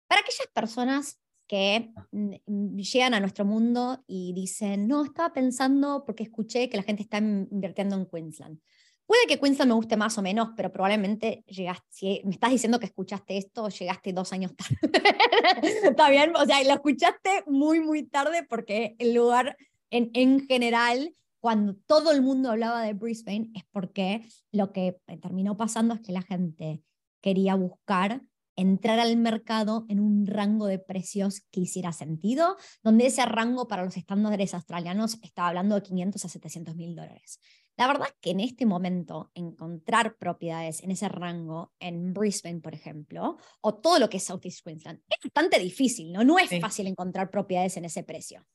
Para 0.08 0.22
aquellas 0.22 0.48
personas 0.54 1.20
que 1.46 1.92
mm, 2.12 2.76
llegan 2.78 3.14
a 3.14 3.20
nuestro 3.20 3.44
mundo 3.44 4.02
y 4.06 4.32
dicen, 4.32 4.88
no, 4.88 5.04
estaba 5.04 5.32
pensando 5.32 6.04
porque 6.04 6.22
escuché 6.22 6.68
que 6.68 6.76
la 6.76 6.82
gente 6.82 7.02
está 7.02 7.18
invirtiendo 7.18 7.96
en 7.96 8.06
Queensland. 8.06 8.60
Puede 9.06 9.26
que 9.28 9.38
Queensland 9.38 9.70
me 9.70 9.76
guste 9.76 9.96
más 9.96 10.18
o 10.18 10.22
menos, 10.22 10.50
pero 10.56 10.72
probablemente 10.72 11.44
llegaste, 11.46 11.86
si 11.90 12.22
me 12.24 12.32
estás 12.32 12.50
diciendo 12.50 12.80
que 12.80 12.86
escuchaste 12.86 13.36
esto, 13.36 13.68
llegaste 13.68 14.12
dos 14.12 14.32
años 14.32 14.52
tarde. 14.56 14.78
Está 15.84 16.10
bien, 16.10 16.34
o 16.34 16.44
sea, 16.44 16.62
lo 16.64 16.74
escuchaste 16.74 17.44
muy, 17.46 17.80
muy 17.80 18.04
tarde 18.04 18.44
porque 18.48 18.96
el 18.98 19.14
lugar 19.14 19.56
en, 19.90 20.10
en 20.14 20.46
general 20.46 21.12
cuando 21.38 21.76
todo 21.86 22.10
el 22.10 22.22
mundo 22.22 22.50
hablaba 22.50 22.82
de 22.82 22.94
Brisbane 22.94 23.50
es 23.54 23.62
porque 23.70 24.26
lo 24.50 24.72
que 24.72 24.96
terminó 25.22 25.56
pasando 25.56 25.94
es 25.94 26.00
que 26.00 26.10
la 26.10 26.22
gente 26.22 26.82
quería 27.20 27.54
buscar 27.54 28.22
entrar 28.56 28.98
al 28.98 29.16
mercado 29.16 29.84
en 29.88 30.00
un 30.00 30.26
rango 30.26 30.66
de 30.66 30.78
precios 30.78 31.42
que 31.52 31.60
hiciera 31.60 31.92
sentido, 31.92 32.56
donde 32.82 33.06
ese 33.06 33.24
rango 33.26 33.68
para 33.68 33.84
los 33.84 33.96
estándares 33.96 34.54
australianos 34.54 35.18
estaba 35.22 35.48
hablando 35.48 35.74
de 35.76 35.82
500 35.82 36.24
a 36.24 36.28
700 36.28 36.74
mil 36.74 36.96
dólares. 36.96 37.38
La 37.76 37.86
verdad 37.86 38.08
es 38.08 38.14
que 38.20 38.30
en 38.30 38.40
este 38.40 38.64
momento 38.64 39.30
encontrar 39.34 40.16
propiedades 40.16 40.82
en 40.82 40.90
ese 40.90 41.08
rango 41.08 41.72
en 41.78 42.14
Brisbane, 42.14 42.60
por 42.60 42.74
ejemplo, 42.74 43.36
o 43.60 43.74
todo 43.74 43.98
lo 43.98 44.08
que 44.08 44.16
es 44.16 44.24
Southeast 44.24 44.64
Queensland, 44.64 45.00
es 45.08 45.18
bastante 45.22 45.58
difícil, 45.58 46.12
¿no? 46.12 46.24
No 46.24 46.38
es 46.38 46.50
fácil 46.60 46.86
encontrar 46.86 47.30
propiedades 47.30 47.76
en 47.76 47.84
ese 47.84 48.02
precio. 48.02 48.46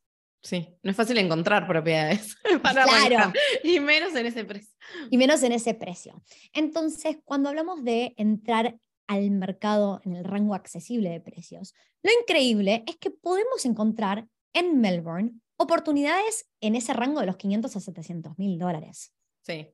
Sí, 0.44 0.68
no 0.82 0.90
es 0.90 0.98
fácil 0.98 1.20
encontrar 1.20 1.68
propiedades 1.68 2.36
para 2.64 2.84
claro. 2.84 3.32
y 3.64 3.80
menos 3.80 4.16
en 4.16 4.26
ese 4.26 4.44
precio. 4.44 4.76
Y 5.12 5.18
menos 5.18 5.44
en 5.44 5.52
ese 5.52 5.76
precio. 5.76 6.24
Entonces, 6.54 7.18
cuando 7.24 7.50
hablamos 7.50 7.84
de 7.84 8.16
entrar 8.18 8.76
al 9.08 9.30
mercado 9.30 10.02
en 10.04 10.16
el 10.16 10.24
rango 10.24 10.56
accesible 10.56 11.10
de 11.10 11.22
precios, 11.22 11.76
lo 12.02 12.12
increíble 12.22 12.84
es 12.88 12.98
que 12.98 13.12
podemos 13.12 13.66
encontrar 13.66 14.28
en 14.54 14.82
Melbourne 14.82 15.34
oportunidades 15.62 16.50
en 16.60 16.76
ese 16.76 16.94
rango 16.94 17.20
de 17.20 17.28
los 17.28 17.38
500 17.38 17.76
a 17.76 17.80
700 17.80 18.38
mil 18.38 18.58
dólares. 18.58 19.14
Sí. 19.42 19.68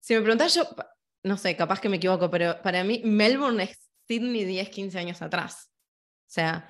Si 0.00 0.14
me 0.14 0.20
preguntas 0.22 0.54
yo, 0.54 0.68
no 1.22 1.36
sé, 1.36 1.56
capaz 1.56 1.80
que 1.80 1.88
me 1.88 1.96
equivoco, 1.96 2.30
pero 2.30 2.60
para 2.62 2.84
mí 2.84 3.02
Melbourne 3.04 3.64
es 3.64 3.90
Sydney 4.06 4.44
10, 4.44 4.68
15 4.70 4.98
años 4.98 5.22
atrás. 5.22 5.70
O 6.26 6.30
sea, 6.30 6.68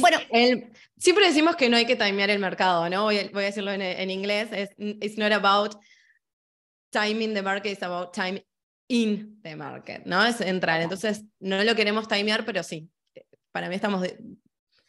bueno, 0.00 0.18
el, 0.30 0.72
siempre 0.98 1.26
decimos 1.26 1.56
que 1.56 1.68
no 1.68 1.76
hay 1.76 1.86
que 1.86 1.96
timear 1.96 2.30
el 2.30 2.38
mercado, 2.38 2.88
¿no? 2.88 3.04
Voy 3.04 3.18
a, 3.18 3.28
voy 3.30 3.44
a 3.44 3.46
decirlo 3.46 3.72
en, 3.72 3.82
en, 3.82 4.10
inglés. 4.10 4.48
Es, 4.52 4.70
it's 4.78 5.16
not 5.16 5.32
about 5.32 5.76
timing 6.90 7.34
the 7.34 7.42
market, 7.42 7.72
it's 7.72 7.82
about 7.82 8.12
time 8.12 8.44
in 8.88 9.40
the 9.42 9.54
market, 9.54 10.04
¿no? 10.04 10.24
Es 10.24 10.40
entrar. 10.40 10.80
Entonces, 10.80 11.24
no 11.38 11.62
lo 11.62 11.74
queremos 11.74 12.08
timear, 12.08 12.44
pero 12.44 12.62
sí. 12.62 12.90
Para 13.52 13.68
mí 13.68 13.76
estamos... 13.76 14.02
De, 14.02 14.18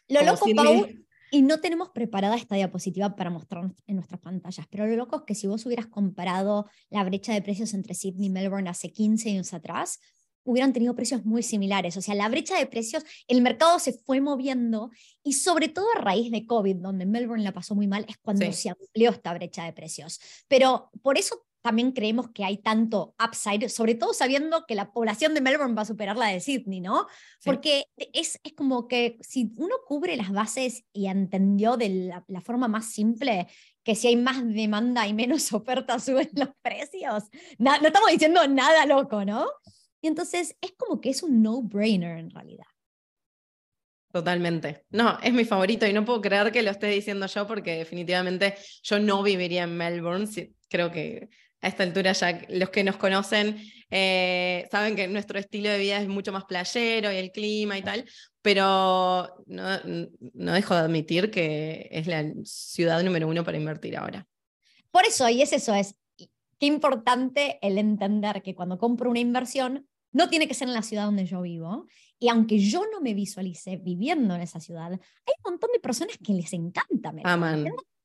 lo 0.08 0.22
loco, 0.22 0.46
Pau, 0.56 0.88
y 1.30 1.42
no 1.42 1.60
tenemos 1.60 1.90
preparada 1.90 2.36
esta 2.36 2.56
diapositiva 2.56 3.16
para 3.16 3.30
mostrar 3.30 3.70
en 3.86 3.96
nuestras 3.96 4.20
pantallas, 4.20 4.66
pero 4.70 4.86
lo 4.86 4.96
loco 4.96 5.16
es 5.16 5.22
que 5.22 5.34
si 5.34 5.46
vos 5.46 5.64
hubieras 5.66 5.86
comparado 5.86 6.66
la 6.90 7.04
brecha 7.04 7.32
de 7.32 7.42
precios 7.42 7.74
entre 7.74 7.94
Sydney 7.94 8.26
y 8.26 8.30
Melbourne 8.30 8.68
hace 8.68 8.90
15 8.92 9.30
años 9.30 9.54
atrás, 9.54 10.00
hubieran 10.44 10.72
tenido 10.72 10.94
precios 10.94 11.26
muy 11.26 11.42
similares. 11.42 11.96
O 11.98 12.02
sea, 12.02 12.14
la 12.14 12.28
brecha 12.28 12.58
de 12.58 12.66
precios, 12.66 13.04
el 13.26 13.42
mercado 13.42 13.78
se 13.78 13.92
fue 13.92 14.20
moviendo 14.20 14.90
y 15.22 15.34
sobre 15.34 15.68
todo 15.68 15.86
a 15.94 16.00
raíz 16.00 16.30
de 16.30 16.46
COVID, 16.46 16.76
donde 16.76 17.04
Melbourne 17.04 17.44
la 17.44 17.52
pasó 17.52 17.74
muy 17.74 17.86
mal, 17.86 18.06
es 18.08 18.16
cuando 18.16 18.50
se 18.52 18.70
amplió 18.70 19.10
esta 19.10 19.34
brecha 19.34 19.64
de 19.64 19.74
precios. 19.74 20.20
Pero 20.48 20.90
por 21.02 21.18
eso 21.18 21.44
también 21.68 21.92
creemos 21.92 22.30
que 22.30 22.44
hay 22.44 22.56
tanto 22.56 23.14
upside, 23.22 23.68
sobre 23.68 23.94
todo 23.94 24.14
sabiendo 24.14 24.64
que 24.64 24.74
la 24.74 24.90
población 24.90 25.34
de 25.34 25.42
Melbourne 25.42 25.74
va 25.74 25.82
a 25.82 25.84
superar 25.84 26.16
la 26.16 26.28
de 26.28 26.40
Sydney, 26.40 26.80
¿no? 26.80 27.06
Porque 27.44 27.84
es, 28.14 28.40
es, 28.42 28.54
como 28.54 28.88
que 28.88 29.18
si 29.20 29.52
uno 29.56 29.74
cubre 29.86 30.16
las 30.16 30.32
bases 30.32 30.84
y 30.94 31.08
entendió 31.08 31.76
de 31.76 32.14
la, 32.26 32.40
forma 32.40 32.68
más 32.68 32.86
simple 32.90 33.48
que 33.82 33.94
si 33.94 34.06
hay 34.06 34.16
más 34.16 34.48
demanda 34.48 35.06
y 35.06 35.12
menos 35.12 35.52
oferta 35.52 35.98
suben 35.98 36.30
los 36.32 36.48
precios, 36.62 37.24
no 37.58 37.74
estamos 37.74 38.10
diciendo 38.10 38.48
nada 38.48 38.86
loco, 38.86 39.26
¿no? 39.26 39.46
Y 40.00 40.06
entonces 40.06 40.56
es 40.62 40.72
como 40.72 41.02
que 41.02 41.10
es 41.10 41.22
un 41.22 41.42
no-brainer 41.42 42.16
en 42.16 42.30
realidad. 42.30 42.64
Totalmente. 44.10 44.86
No, 44.88 45.18
es 45.22 45.34
mi 45.34 45.44
favorito 45.44 45.86
y 45.86 45.92
no 45.92 46.06
puedo 46.06 46.22
creer 46.22 46.50
que 46.50 46.62
lo 46.62 46.70
esté 46.70 46.86
diciendo 46.86 47.26
yo 47.26 47.46
porque 47.46 47.76
definitivamente 47.76 48.54
yo 48.82 48.98
no 48.98 49.22
viviría 49.22 49.64
en 49.64 49.76
Melbourne. 49.76 50.26
Creo 50.70 50.90
que 50.90 51.28
a 51.60 51.68
esta 51.68 51.82
altura 51.82 52.12
ya 52.12 52.40
los 52.48 52.70
que 52.70 52.84
nos 52.84 52.96
conocen 52.96 53.58
eh, 53.90 54.68
saben 54.70 54.94
que 54.96 55.08
nuestro 55.08 55.38
estilo 55.38 55.70
de 55.70 55.78
vida 55.78 56.00
es 56.00 56.08
mucho 56.08 56.32
más 56.32 56.44
playero 56.44 57.10
y 57.10 57.16
el 57.16 57.32
clima 57.32 57.78
y 57.78 57.82
tal, 57.82 58.04
pero 58.42 59.42
no, 59.46 59.68
no 60.34 60.52
dejo 60.52 60.74
de 60.74 60.80
admitir 60.80 61.30
que 61.30 61.88
es 61.90 62.06
la 62.06 62.24
ciudad 62.44 63.02
número 63.02 63.26
uno 63.28 63.44
para 63.44 63.56
invertir 63.56 63.96
ahora. 63.96 64.26
Por 64.90 65.04
eso, 65.04 65.28
y 65.28 65.42
es 65.42 65.52
eso, 65.52 65.74
es 65.74 65.94
qué 66.58 66.66
importante 66.66 67.58
el 67.62 67.78
entender 67.78 68.42
que 68.42 68.54
cuando 68.54 68.78
compro 68.78 69.10
una 69.10 69.20
inversión, 69.20 69.86
no 70.12 70.28
tiene 70.28 70.48
que 70.48 70.54
ser 70.54 70.68
en 70.68 70.74
la 70.74 70.82
ciudad 70.82 71.04
donde 71.04 71.26
yo 71.26 71.42
vivo. 71.42 71.86
Y 72.18 72.28
aunque 72.28 72.58
yo 72.58 72.84
no 72.90 73.00
me 73.00 73.14
visualice 73.14 73.76
viviendo 73.76 74.34
en 74.34 74.40
esa 74.40 74.58
ciudad, 74.58 74.92
hay 74.92 75.34
un 75.44 75.52
montón 75.52 75.70
de 75.72 75.78
personas 75.78 76.18
que 76.22 76.32
les 76.32 76.52
encanta. 76.52 77.12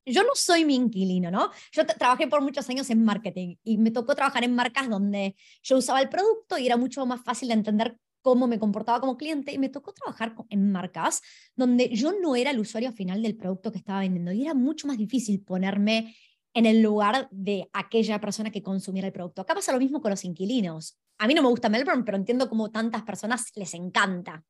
Yo 0.06 0.22
no 0.22 0.30
soy 0.34 0.64
mi 0.64 0.74
inquilino, 0.74 1.30
¿no? 1.30 1.50
Yo 1.72 1.86
trabajé 1.86 2.26
por 2.28 2.42
muchos 2.42 2.68
años 2.68 2.90
en 2.90 3.04
marketing 3.04 3.56
y 3.62 3.78
me 3.78 3.90
tocó 3.90 4.14
trabajar 4.14 4.44
en 4.44 4.54
marcas 4.54 4.88
donde 4.88 5.36
yo 5.62 5.78
usaba 5.78 6.00
el 6.00 6.08
producto 6.08 6.58
y 6.58 6.66
era 6.66 6.76
mucho 6.76 7.04
más 7.06 7.22
fácil 7.22 7.48
de 7.48 7.54
entender 7.54 7.98
cómo 8.20 8.46
me 8.46 8.58
comportaba 8.58 9.00
como 9.00 9.16
cliente 9.16 9.52
y 9.52 9.58
me 9.58 9.68
tocó 9.68 9.92
trabajar 9.92 10.34
en 10.48 10.72
marcas 10.72 11.20
donde 11.54 11.90
yo 11.90 12.14
no 12.20 12.36
era 12.36 12.50
el 12.50 12.58
usuario 12.58 12.90
final 12.92 13.22
del 13.22 13.36
producto 13.36 13.70
que 13.70 13.78
estaba 13.78 14.00
vendiendo 14.00 14.32
y 14.32 14.42
era 14.42 14.54
mucho 14.54 14.86
más 14.86 14.96
difícil 14.96 15.42
ponerme 15.42 16.16
en 16.54 16.66
el 16.66 16.80
lugar 16.80 17.28
de 17.30 17.68
aquella 17.72 18.20
persona 18.20 18.50
que 18.50 18.62
consumiera 18.62 19.08
el 19.08 19.12
producto. 19.12 19.42
Acá 19.42 19.54
pasa 19.54 19.72
lo 19.72 19.78
mismo 19.78 20.00
con 20.00 20.10
los 20.10 20.24
inquilinos. 20.24 20.98
A 21.18 21.26
mí 21.26 21.34
no 21.34 21.42
me 21.42 21.48
gusta 21.48 21.68
Melbourne, 21.68 22.04
pero 22.04 22.16
entiendo 22.16 22.48
cómo 22.48 22.70
tantas 22.70 23.02
personas 23.02 23.50
les 23.56 23.74
encanta. 23.74 24.44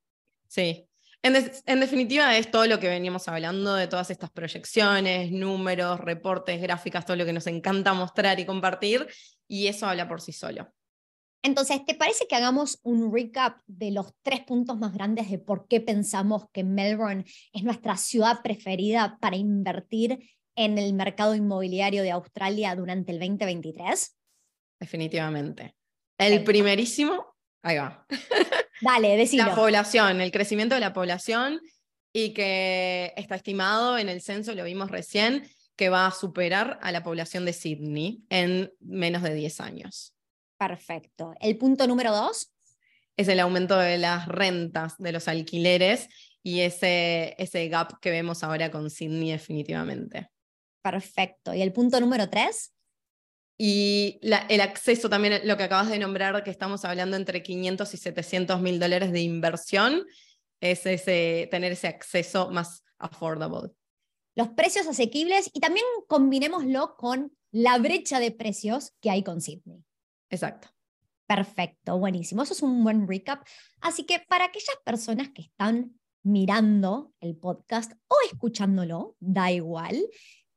Sí. 0.47 0.87
En, 1.25 1.81
definitiva 1.81 2.37
es 2.37 2.51
todo 2.51 2.67
lo 2.67 2.79
que 2.79 2.89
veníamos 2.89 3.29
hablando 3.29 3.75
de 3.75 3.89
todas 3.89 4.11
estas 4.11 4.31
proyecciones, 4.31 5.33
números, 5.33 5.99
reportes, 5.99 6.61
gráficas, 6.61 7.07
todo 7.07 7.17
lo 7.17 7.25
que 7.25 7.33
nos 7.33 7.47
encanta 7.47 7.95
mostrar 7.95 8.39
y 8.41 8.45
compartir, 8.45 9.07
y 9.49 9.69
eso 9.69 9.87
habla 9.87 10.07
por 10.07 10.21
sí 10.21 10.33
solo. 10.33 10.71
Entonces, 11.43 11.83
¿te 11.87 11.95
parece 11.95 12.27
que 12.27 12.37
hagamos 12.37 12.79
un 12.83 13.11
recap 13.11 13.59
de 13.67 13.91
los 13.91 14.13
tres 14.21 14.41
puntos 14.41 14.79
más 14.79 14.93
grandes 14.93 15.31
de 15.31 15.39
por 15.39 15.67
qué 15.67 15.81
pensamos 15.81 16.45
que 16.53 16.63
Melbourne 16.63 17.25
es 17.55 17.65
nuestra 17.65 17.97
ciudad 17.97 18.43
preferida 18.43 19.17
para 19.19 19.37
invertir 19.37 20.31
en 20.57 20.77
el 20.77 20.93
mercado 20.93 21.35
inmobiliario 21.35 22.03
de 22.03 22.11
Australia 22.11 22.77
durante 22.77 23.13
el 23.13 23.19
2023? 23.19 24.15
Definitivamente. 24.79 25.75
El 26.19 26.45
primerísimo, 26.45 27.34
ahí 27.65 27.79
va. 27.79 28.07
Dale, 28.81 29.17
decilo. 29.17 29.45
La 29.45 29.55
población, 29.55 30.21
el 30.21 30.31
crecimiento 30.31 30.77
de 30.77 30.81
la 30.81 30.93
población 30.93 31.61
y 32.13 32.33
que 32.33 33.13
está 33.17 33.35
estimado 33.35 33.99
en 33.99 34.09
el 34.09 34.21
censo, 34.21 34.55
lo 34.55 34.63
vimos 34.63 34.91
recién, 34.91 35.49
que 35.75 35.89
va 35.89 36.07
a 36.07 36.13
superar 36.13 36.79
a 36.83 36.93
la 36.93 37.03
población 37.03 37.45
de 37.45 37.53
Sydney 37.53 38.23
en 38.29 38.73
menos 38.79 39.23
de 39.23 39.35
10 39.35 39.61
años. 39.61 40.15
Perfecto. 40.57 41.35
El 41.41 41.59
punto 41.59 41.87
número 41.89 42.13
dos. 42.13 42.53
Es 43.17 43.29
el 43.29 43.39
aumento 43.39 43.77
de 43.79 43.97
las 43.97 44.27
rentas, 44.27 44.97
de 44.99 45.13
los 45.13 45.29
alquileres 45.29 46.09
y 46.43 46.61
ese, 46.61 47.37
ese 47.39 47.69
gap 47.69 48.01
que 48.01 48.11
vemos 48.11 48.43
ahora 48.43 48.71
con 48.71 48.91
Sydney 48.91 49.31
definitivamente. 49.31 50.31
Perfecto. 50.83 51.55
¿Y 51.55 51.63
el 51.63 51.73
punto 51.73 52.01
número 52.01 52.29
tres? 52.29 52.75
Y 53.57 54.19
el 54.23 54.61
acceso 54.61 55.09
también, 55.09 55.47
lo 55.47 55.57
que 55.57 55.63
acabas 55.63 55.89
de 55.89 55.99
nombrar, 55.99 56.43
que 56.43 56.51
estamos 56.51 56.85
hablando 56.85 57.17
entre 57.17 57.43
500 57.43 57.95
y 57.95 57.97
700 57.97 58.61
mil 58.61 58.81
dólares 58.81 59.13
de 59.13 59.21
inversión, 59.21 60.05
es 60.61 60.87
ese, 60.87 61.49
tener 61.51 61.73
ese 61.73 61.89
acceso 61.89 62.51
más 62.51 62.83
affordable. 62.99 63.71
Los 64.35 64.49
precios 64.49 64.87
asequibles 64.89 65.51
y 65.53 65.61
también 65.61 65.87
combinémoslo 66.09 66.97
con 66.97 67.33
la 67.53 67.79
brecha 67.79 68.19
de 68.19 68.33
precios 68.33 68.93
que 69.01 69.11
hay 69.11 69.23
con 69.23 69.41
Sydney. 69.41 69.85
Exacto. 70.31 70.69
Perfecto, 71.27 71.99
buenísimo. 71.99 72.43
Eso 72.43 72.53
es 72.53 72.63
un 72.63 72.83
buen 72.83 73.07
recap. 73.07 73.47
Así 73.81 74.05
que 74.05 74.21
para 74.29 74.47
aquellas 74.47 74.77
personas 74.85 75.31
que 75.31 75.43
están 75.43 75.99
mirando 76.25 77.13
el 77.21 77.37
podcast 77.37 77.93
o 78.09 78.17
escuchándolo, 78.31 79.17
da 79.21 79.53
igual, 79.53 79.97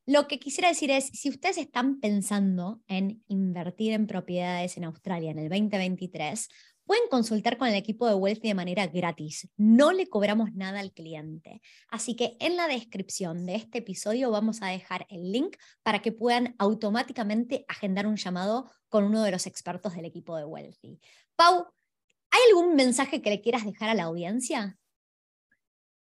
lo 0.07 0.27
que 0.27 0.39
quisiera 0.39 0.69
decir 0.69 0.89
es, 0.89 1.07
si 1.13 1.29
ustedes 1.29 1.57
están 1.57 1.99
pensando 1.99 2.81
en 2.87 3.23
invertir 3.27 3.91
en 3.91 4.07
propiedades 4.07 4.77
en 4.77 4.85
Australia 4.85 5.31
en 5.31 5.39
el 5.39 5.49
2023, 5.49 6.47
pueden 6.85 7.03
consultar 7.11 7.57
con 7.57 7.67
el 7.67 7.75
equipo 7.75 8.07
de 8.07 8.15
Wealthy 8.15 8.47
de 8.47 8.53
manera 8.53 8.87
gratis. 8.87 9.49
No 9.57 9.91
le 9.91 10.07
cobramos 10.07 10.53
nada 10.53 10.79
al 10.79 10.93
cliente. 10.93 11.61
Así 11.89 12.15
que 12.15 12.37
en 12.39 12.55
la 12.55 12.67
descripción 12.67 13.45
de 13.45 13.55
este 13.55 13.79
episodio 13.79 14.31
vamos 14.31 14.61
a 14.61 14.67
dejar 14.67 15.05
el 15.09 15.29
link 15.33 15.57
para 15.83 16.01
que 16.01 16.13
puedan 16.13 16.55
automáticamente 16.57 17.65
agendar 17.67 18.07
un 18.07 18.15
llamado 18.15 18.71
con 18.87 19.03
uno 19.03 19.23
de 19.23 19.31
los 19.31 19.45
expertos 19.45 19.93
del 19.93 20.05
equipo 20.05 20.37
de 20.37 20.45
Wealthy. 20.45 21.01
Pau, 21.35 21.65
¿hay 22.31 22.39
algún 22.49 22.75
mensaje 22.75 23.21
que 23.21 23.29
le 23.29 23.41
quieras 23.41 23.65
dejar 23.65 23.89
a 23.89 23.93
la 23.93 24.03
audiencia? 24.03 24.77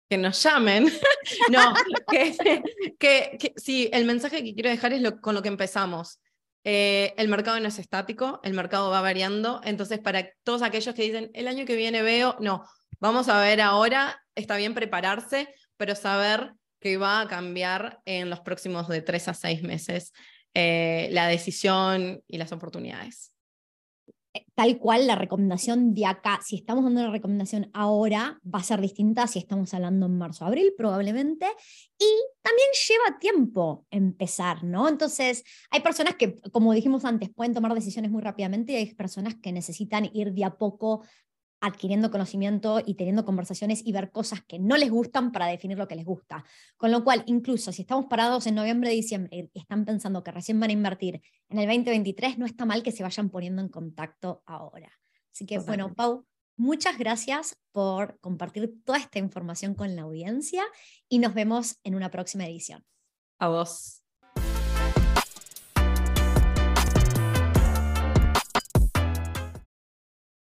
Que 0.09 0.19
nos 0.19 0.43
llamen. 0.43 0.91
no, 1.51 1.75
que, 2.09 3.53
sí, 3.57 3.89
el 3.93 4.05
mensaje 4.05 4.43
que 4.43 4.55
quiero 4.55 4.71
dejar 4.71 4.93
es 4.93 5.03
lo, 5.03 5.21
con 5.21 5.35
lo 5.35 5.43
que 5.43 5.49
empezamos. 5.49 6.21
Eh, 6.65 7.13
el 7.19 7.29
mercado 7.29 7.61
no 7.61 7.69
es 7.69 7.79
estático, 7.79 8.41
el 8.43 8.55
mercado 8.55 8.91
va 8.91 9.03
variando, 9.03 9.61
entonces 9.65 9.99
para 9.99 10.31
todos 10.45 10.63
aquellos 10.63 10.95
que 10.95 11.03
dicen, 11.03 11.31
el 11.35 11.47
año 11.47 11.67
que 11.67 11.77
viene 11.77 12.03
veo, 12.03 12.37
no, 12.41 12.65
vamos 13.01 13.29
a 13.29 13.39
ver 13.39 13.61
ahora, 13.61 14.19
está 14.35 14.57
bien 14.57 14.73
prepararse, 14.73 15.55
pero 15.77 15.95
saber 15.95 16.55
que 16.81 16.97
va 16.97 17.21
a 17.21 17.29
cambiar 17.29 18.01
en 18.07 18.31
los 18.31 18.41
próximos 18.41 18.89
de 18.89 19.03
tres 19.03 19.29
a 19.29 19.35
seis 19.35 19.63
meses 19.63 20.13
eh, 20.55 21.09
la 21.11 21.27
decisión 21.27 22.23
y 22.27 22.39
las 22.39 22.53
oportunidades 22.53 23.34
tal 24.55 24.79
cual 24.79 25.07
la 25.07 25.17
recomendación 25.17 25.95
de 25.95 26.07
acá, 26.07 26.41
si 26.43 26.57
estamos 26.57 26.85
dando 26.85 27.01
una 27.01 27.11
recomendación 27.11 27.71
ahora, 27.73 28.39
va 28.43 28.61
a 28.61 28.63
ser 28.63 28.81
distinta 28.81 29.27
si 29.27 29.39
estamos 29.39 29.75
hablando 29.75 30.07
en 30.07 30.17
marzo, 30.17 30.45
abril 30.45 30.73
probablemente, 30.77 31.47
y 31.99 32.07
también 32.43 32.69
lleva 32.89 33.19
tiempo 33.19 33.87
empezar, 33.91 34.63
¿no? 34.63 34.89
Entonces, 34.89 35.43
hay 35.71 35.81
personas 35.81 36.15
que, 36.17 36.37
como 36.53 36.73
dijimos 36.73 37.05
antes, 37.05 37.31
pueden 37.31 37.55
tomar 37.55 37.75
decisiones 37.75 38.11
muy 38.11 38.23
rápidamente 38.23 38.73
y 38.73 38.77
hay 38.77 38.95
personas 38.95 39.35
que 39.35 39.53
necesitan 39.53 40.09
ir 40.13 40.33
de 40.33 40.45
a 40.45 40.57
poco 40.57 41.05
adquiriendo 41.65 42.11
conocimiento 42.11 42.83
y 42.85 42.95
teniendo 42.95 43.25
conversaciones 43.25 43.81
y 43.87 43.93
ver 43.93 44.13
cosas 44.13 44.43
que 44.45 44.59
no 44.59 44.77
les 44.77 44.91
gustan 44.91 45.33
para 45.33 45.47
definir 45.47 45.79
lo 45.79 45.89
que 45.89 45.97
les 45.97 46.05
gusta. 46.05 46.45
Con 46.77 46.91
lo 46.91 47.03
cual, 47.03 47.25
incluso 47.27 47.73
si 47.73 47.83
estamos 47.83 48.05
parados 48.07 48.47
en 48.47 48.55
noviembre, 48.55 48.91
diciembre 48.91 49.51
y 49.53 49.59
están 49.59 49.87
pensando 49.87 50.23
que 50.23 50.31
recién 50.31 50.61
van 50.61 50.69
a 50.69 50.75
invertir 50.75 51.23
en 51.49 51.59
el 51.59 51.67
2023, 51.67 52.37
no 52.37 52.45
está 52.45 52.67
mal 52.67 52.83
que 52.83 52.93
se 52.93 53.03
vayan 53.03 53.31
poniendo 53.31 53.63
en 53.63 53.71
contacto 53.71 54.43
ahora. 54.45 54.93
Así 55.33 55.47
que, 55.47 55.59
bueno, 55.59 55.95
Pau, 55.95 56.27
muchas 56.57 56.99
gracias 56.99 57.59
por 57.73 58.21
compartir 58.21 58.83
toda 58.85 58.99
esta 58.99 59.19
información 59.19 59.75
con 59.75 59.97
la 59.97 60.03
audiencia 60.03 60.65
y 61.09 61.19
nos 61.19 61.33
vemos 61.33 61.79
en 61.83 61.95
una 61.95 62.11
próxima 62.11 62.45
edición. 62.47 62.85
A 63.39 63.49
vos. 63.49 64.04